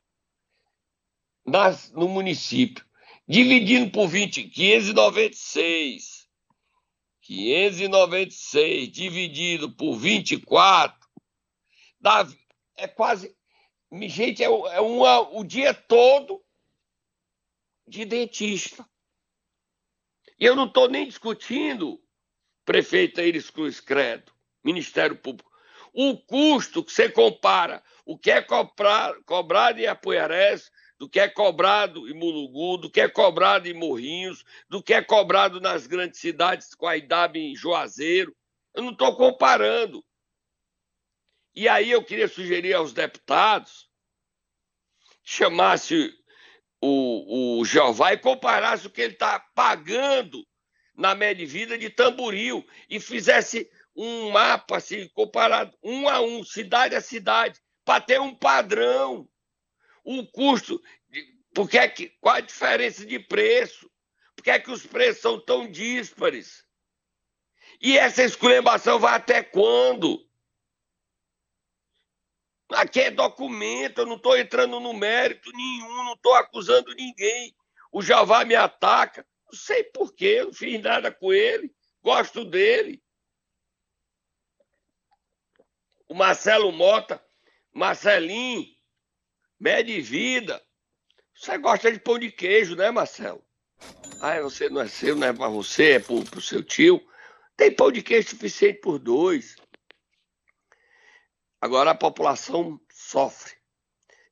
nas, 1.46 1.90
no 1.92 2.10
município. 2.10 2.89
Dividindo 3.30 3.92
por 3.92 4.08
20, 4.08 4.50
596. 4.50 6.28
596 7.22 8.90
dividido 8.90 9.72
por 9.72 9.96
24 9.96 11.00
dá, 12.00 12.28
é 12.76 12.88
quase. 12.88 13.38
Gente, 13.92 14.44
é, 14.44 14.48
é 14.48 14.82
uma, 14.82 15.20
o 15.38 15.44
dia 15.44 15.74
todo 15.74 16.44
de 17.88 18.06
dentista. 18.06 18.84
E 20.40 20.46
eu 20.46 20.56
não 20.56 20.66
estou 20.66 20.88
nem 20.88 21.08
discutindo 21.08 22.02
prefeito 22.66 23.22
Iris 23.22 23.52
Cruz 23.52 23.80
Credo, 23.80 24.32
Ministério 24.64 25.16
Público. 25.16 25.52
O 25.92 26.18
custo 26.18 26.84
que 26.84 26.92
você 26.92 27.10
compara 27.10 27.84
o 28.06 28.18
que 28.18 28.32
é 28.32 28.42
cobrado 28.42 29.80
em 29.80 29.86
Apoiarés, 29.86 30.72
do 31.00 31.10
que 31.10 31.20
é 31.20 31.28
cobrado 31.28 32.08
em 32.08 32.14
Mulugu, 32.14 32.78
do 32.78 32.92
que 32.92 33.02
é 33.02 33.08
cobrado 33.08 33.68
em 33.68 33.74
Morrinhos, 33.74 34.44
do 34.68 34.84
que 34.84 34.94
é 34.94 35.02
cobrado 35.02 35.60
nas 35.62 35.88
grandes 35.88 36.20
cidades, 36.20 36.76
com 36.76 36.86
a 36.86 36.98
IDAB 36.98 37.38
em 37.38 37.56
Juazeiro. 37.56 38.36
Eu 38.76 38.84
não 38.84 38.92
estou 38.92 39.16
comparando. 39.16 40.06
E 41.56 41.68
aí 41.68 41.90
eu 41.90 42.04
queria 42.04 42.28
sugerir 42.28 42.74
aos 42.74 42.94
deputados 42.94 43.90
chamasse 45.30 46.12
o, 46.82 47.60
o 47.60 47.66
Jeová 47.66 48.14
e 48.14 48.18
comparasse 48.18 48.88
o 48.88 48.90
que 48.90 49.00
ele 49.00 49.14
está 49.14 49.40
pagando 49.54 50.44
na 50.96 51.14
média 51.14 51.46
vida 51.46 51.78
de 51.78 51.88
Tamboril 51.90 52.66
e 52.90 53.00
fizesse 53.00 53.70
um 53.96 54.32
mapa 54.32 54.78
assim, 54.78 55.08
comparado 55.10 55.78
um 55.84 56.10
a 56.10 56.20
um, 56.20 56.44
cidade 56.44 56.96
a 56.96 57.02
cidade, 57.02 57.60
para 57.86 58.02
ter 58.02 58.20
um 58.20 58.34
padrão. 58.34 59.30
O 60.04 60.26
custo, 60.28 60.82
porque 61.54 61.78
é 61.78 61.88
que, 61.88 62.10
qual 62.22 62.36
a 62.36 62.42
diferença 62.42 63.06
de 63.06 63.20
preço? 63.20 63.90
Por 64.36 64.44
que 64.44 64.52
é 64.52 64.60
que 64.60 64.72
os 64.72 64.86
preços 64.86 65.22
são 65.22 65.40
tão 65.40 65.70
díspares? 65.70 66.66
E 67.82 67.98
essa 67.98 68.24
esculhambação 68.24 69.00
vai 69.00 69.16
até 69.16 69.44
quando? 69.44 70.28
Aqui 72.72 73.00
é 73.02 73.12
documento, 73.12 74.00
eu 74.00 74.06
não 74.06 74.16
estou 74.16 74.38
entrando 74.38 74.80
no 74.80 74.94
mérito 74.94 75.52
nenhum, 75.52 76.04
não 76.04 76.14
estou 76.14 76.36
acusando 76.36 76.94
ninguém. 76.94 77.56
O 77.92 78.02
Javá 78.02 78.46
me 78.46 78.56
ataca, 78.56 79.26
não 79.52 79.58
sei 79.58 79.84
porquê, 79.86 80.44
não 80.44 80.54
fiz 80.54 80.80
nada 80.82 81.12
com 81.12 81.34
ele, 81.34 81.74
gosto 82.04 82.46
dele. 82.46 83.02
O 86.08 86.14
Marcelo 86.14 86.72
Mota, 86.72 87.24
Marcelinho, 87.74 88.68
mede 89.60 90.00
vida. 90.02 90.62
Você 91.36 91.58
gosta 91.58 91.92
de 91.92 92.00
pão 92.00 92.20
de 92.20 92.32
queijo, 92.32 92.76
né, 92.76 92.92
Marcelo? 92.92 93.44
Ah, 94.22 94.40
você 94.42 94.70
não 94.70 94.82
é 94.82 94.88
seu, 94.88 95.16
não 95.16 95.28
é 95.28 95.34
para 95.34 95.48
você, 95.48 95.92
é 95.94 96.00
para 96.00 96.14
o 96.14 96.42
seu 96.42 96.64
tio. 96.64 97.02
Tem 97.56 97.72
pão 97.72 97.92
de 97.92 98.02
queijo 98.02 98.30
suficiente 98.30 98.80
por 98.80 99.00
dois. 99.00 99.56
Agora 101.62 101.92
a 101.92 101.96
população 101.96 102.80
sofre. 102.92 103.54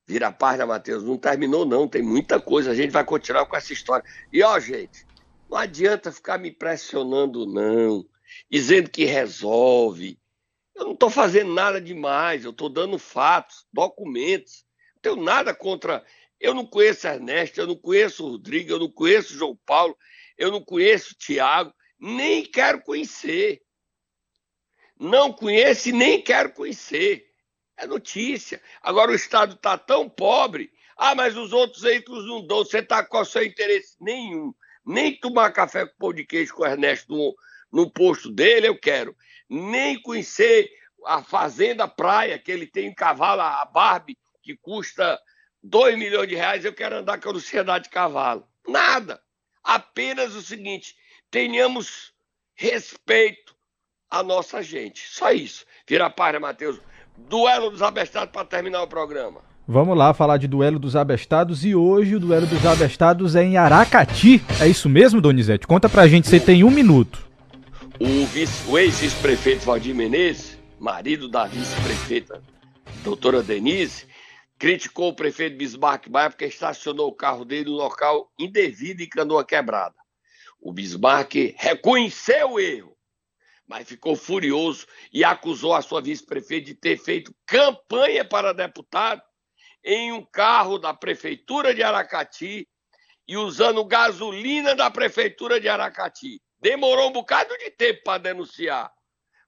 Vira 0.05 0.27
a 0.27 0.31
página, 0.31 0.65
Matheus. 0.65 1.03
Não 1.03 1.17
terminou, 1.17 1.65
não. 1.65 1.87
Tem 1.87 2.01
muita 2.01 2.39
coisa. 2.39 2.71
A 2.71 2.75
gente 2.75 2.91
vai 2.91 3.03
continuar 3.03 3.45
com 3.45 3.57
essa 3.57 3.73
história. 3.73 4.05
E, 4.31 4.41
ó, 4.41 4.57
gente, 4.59 5.05
não 5.49 5.57
adianta 5.57 6.11
ficar 6.11 6.37
me 6.37 6.51
pressionando, 6.51 7.45
não. 7.45 8.07
Dizendo 8.49 8.89
que 8.89 9.03
resolve. 9.03 10.17
Eu 10.73 10.85
não 10.85 10.93
estou 10.93 11.09
fazendo 11.09 11.53
nada 11.53 11.81
demais. 11.81 12.45
Eu 12.45 12.51
estou 12.51 12.69
dando 12.69 12.97
fatos, 12.97 13.65
documentos. 13.73 14.65
Tenho 15.01 15.17
nada 15.17 15.53
contra. 15.53 16.03
Eu 16.39 16.53
não 16.53 16.65
conheço 16.65 17.07
Ernesto, 17.07 17.59
eu 17.59 17.67
não 17.67 17.75
conheço 17.75 18.27
Rodrigo, 18.27 18.71
eu 18.71 18.79
não 18.79 18.91
conheço 18.91 19.33
João 19.33 19.57
Paulo, 19.65 19.97
eu 20.37 20.51
não 20.51 20.61
conheço 20.61 21.15
Tiago, 21.17 21.73
nem 21.99 22.45
quero 22.45 22.81
conhecer 22.81 23.61
não 24.99 25.31
conheço 25.31 25.89
e 25.89 25.91
nem 25.91 26.21
quero 26.21 26.51
conhecer. 26.51 27.25
É 27.77 27.85
notícia. 27.85 28.61
Agora 28.81 29.11
o 29.11 29.15
Estado 29.15 29.53
está 29.53 29.77
tão 29.77 30.09
pobre. 30.09 30.71
Ah, 30.97 31.13
mas 31.13 31.37
os 31.37 31.53
outros 31.53 31.83
veículos 31.83 32.25
não 32.25 32.45
dão. 32.45 32.57
Você 32.59 32.79
está 32.79 33.05
com 33.05 33.19
o 33.19 33.25
seu 33.25 33.43
interesse 33.43 33.95
nenhum. 34.01 34.53
Nem 34.83 35.19
tomar 35.19 35.51
café 35.51 35.85
com 35.85 35.95
pão 35.97 36.13
de 36.13 36.25
queijo 36.25 36.55
com 36.55 36.63
o 36.63 36.65
Ernesto 36.65 37.13
no, 37.13 37.35
no 37.71 37.91
posto 37.91 38.31
dele, 38.31 38.67
eu 38.67 38.79
quero. 38.79 39.15
Nem 39.47 40.01
conhecer 40.01 40.71
a 41.05 41.21
Fazenda 41.21 41.87
Praia, 41.87 42.39
que 42.39 42.51
ele 42.51 42.65
tem 42.65 42.89
um 42.89 42.95
cavalo, 42.95 43.41
a 43.41 43.63
Barbie, 43.65 44.17
que 44.47 44.55
custa 44.55 45.19
2 45.61 45.97
milhões 45.97 46.29
de 46.29 46.35
reais, 46.35 46.63
eu 46.63 46.71
quero 46.71 46.95
andar 46.95 47.19
com 47.19 47.29
a 47.29 47.33
Sociedade 47.33 47.85
de 47.85 47.89
Cavalo. 47.89 48.45
Nada. 48.65 49.19
Apenas 49.61 50.33
o 50.35 50.41
seguinte: 50.41 50.95
tenhamos 51.29 52.13
respeito 52.55 53.53
a 54.09 54.23
nossa 54.23 54.63
gente. 54.63 55.05
Só 55.09 55.31
isso. 55.31 55.65
Vira 55.85 56.05
a 56.05 56.09
página, 56.09 56.39
Matheus. 56.39 56.79
Duelo 57.17 57.69
dos 57.69 57.81
abestados 57.81 58.31
para 58.31 58.45
terminar 58.45 58.83
o 58.83 58.87
programa. 58.87 59.41
Vamos 59.67 59.97
lá 59.97 60.13
falar 60.13 60.37
de 60.37 60.47
duelo 60.47 60.79
dos 60.79 60.95
abestados 60.95 61.65
e 61.65 61.75
hoje 61.75 62.15
o 62.15 62.19
duelo 62.21 62.47
dos 62.47 62.65
abestados 62.65 63.35
é 63.35 63.43
em 63.43 63.57
Aracati. 63.57 64.41
É 64.61 64.67
isso 64.67 64.87
mesmo, 64.87 65.19
Donizete? 65.19 65.67
Conta 65.67 65.89
pra 65.89 66.07
gente, 66.07 66.29
você 66.29 66.39
tem 66.39 66.63
um 66.63 66.71
minuto. 66.71 67.27
O, 67.99 68.71
o 68.71 68.77
ex-vice-prefeito 68.77 69.65
Valdir 69.65 69.93
Menezes, 69.93 70.57
marido 70.79 71.27
da 71.27 71.47
vice-prefeita 71.47 72.41
doutora 73.03 73.41
Denise, 73.41 74.05
criticou 74.57 75.09
o 75.09 75.15
prefeito 75.15 75.57
Bismarck 75.57 76.09
Baia 76.09 76.29
porque 76.29 76.45
estacionou 76.45 77.09
o 77.09 77.15
carro 77.15 77.45
dele 77.45 77.69
no 77.69 77.75
local 77.75 78.31
indevido 78.37 79.01
e 79.01 79.07
canoa 79.07 79.45
quebrada. 79.45 79.95
O 80.59 80.73
Bismarck 80.73 81.55
reconheceu 81.57 82.53
o 82.53 82.59
erro 82.59 82.97
mas 83.67 83.87
ficou 83.87 84.15
furioso 84.15 84.87
e 85.11 85.23
acusou 85.23 85.73
a 85.73 85.81
sua 85.81 86.01
vice-prefeita 86.01 86.67
de 86.67 86.73
ter 86.73 86.97
feito 86.97 87.35
campanha 87.45 88.23
para 88.23 88.53
deputado 88.53 89.21
em 89.83 90.11
um 90.13 90.25
carro 90.25 90.77
da 90.79 90.93
prefeitura 90.93 91.75
de 91.75 91.83
Aracati 91.83 92.67
e 93.27 93.35
usando 93.35 93.83
gasolina 93.83 94.73
da 94.73 94.89
prefeitura 94.89 95.59
de 95.59 95.67
Aracati. 95.67 96.41
Demorou 96.59 97.09
um 97.09 97.13
bocado 97.13 97.55
de 97.57 97.69
tempo 97.71 98.03
para 98.03 98.19
denunciar, 98.19 98.91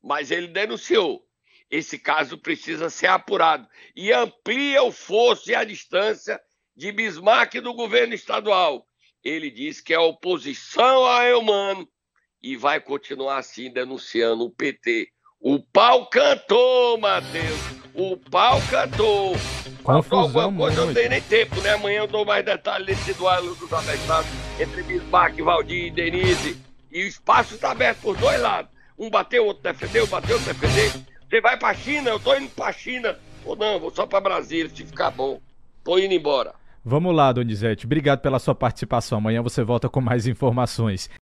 mas 0.03 0.31
ele 0.31 0.47
denunciou. 0.47 1.25
Esse 1.69 1.99
caso 1.99 2.37
precisa 2.37 2.89
ser 2.89 3.07
apurado 3.07 3.67
e 3.95 4.11
amplia 4.11 4.81
o 4.81 4.91
fosso 4.91 5.51
e 5.51 5.55
a 5.55 5.63
distância 5.63 6.39
de 6.75 6.91
Bismarck 6.91 7.55
do 7.61 7.73
governo 7.73 8.13
estadual. 8.13 8.85
Ele 9.23 9.51
diz 9.51 9.81
que 9.81 9.93
é 9.93 9.99
oposição 9.99 11.05
a 11.05 11.25
Eumano 11.25 11.87
e 12.41 12.55
vai 12.55 12.79
continuar 12.79 13.37
assim 13.37 13.71
denunciando 13.71 14.45
o 14.45 14.49
PT. 14.49 15.09
O 15.39 15.59
pau 15.59 16.07
cantou, 16.07 16.97
Matheus. 16.97 17.59
O 17.93 18.17
pau 18.17 18.59
cantou. 18.69 19.35
Confusão 19.83 20.19
Alguma 20.19 20.51
coisa 20.53 20.81
eu 20.81 20.85
não 20.87 20.93
tenho 20.93 21.09
nem 21.09 21.21
tempo, 21.21 21.61
né? 21.61 21.73
Amanhã 21.73 21.99
eu 21.99 22.07
dou 22.07 22.25
mais 22.25 22.43
detalhes 22.43 22.85
desse 22.85 23.13
duelo 23.13 23.55
dos 23.55 23.71
abestados 23.71 24.29
entre 24.59 24.83
Bismarck, 24.83 25.37
Valdir 25.41 25.85
e 25.85 25.91
Denise. 25.91 26.57
E 26.91 27.03
o 27.03 27.07
espaço 27.07 27.55
está 27.55 27.71
aberto 27.71 27.99
por 27.99 28.17
dois 28.17 28.39
lados. 28.39 28.71
Um 28.97 29.09
bateu, 29.09 29.45
outro 29.45 29.63
defendeu, 29.63 30.07
bateu, 30.07 30.35
outro 30.35 30.53
defendeu. 30.53 31.18
Você 31.29 31.39
vai 31.39 31.57
pra 31.57 31.73
China? 31.75 32.09
Eu 32.09 32.19
tô 32.19 32.35
indo 32.35 32.49
pra 32.49 32.71
China. 32.73 33.15
Ou 33.45 33.55
não, 33.55 33.79
vou 33.79 33.91
só 33.91 34.05
pra 34.07 34.19
Brasília, 34.19 34.69
se 34.69 34.83
ficar 34.83 35.11
bom. 35.11 35.39
Tô 35.83 35.99
indo 35.99 36.13
embora. 36.13 36.53
Vamos 36.83 37.15
lá, 37.15 37.31
Donizete. 37.31 37.85
Obrigado 37.85 38.19
pela 38.19 38.39
sua 38.39 38.55
participação. 38.55 39.17
Amanhã 39.19 39.41
você 39.41 39.63
volta 39.63 39.87
com 39.87 40.01
mais 40.01 40.25
informações. 40.25 41.09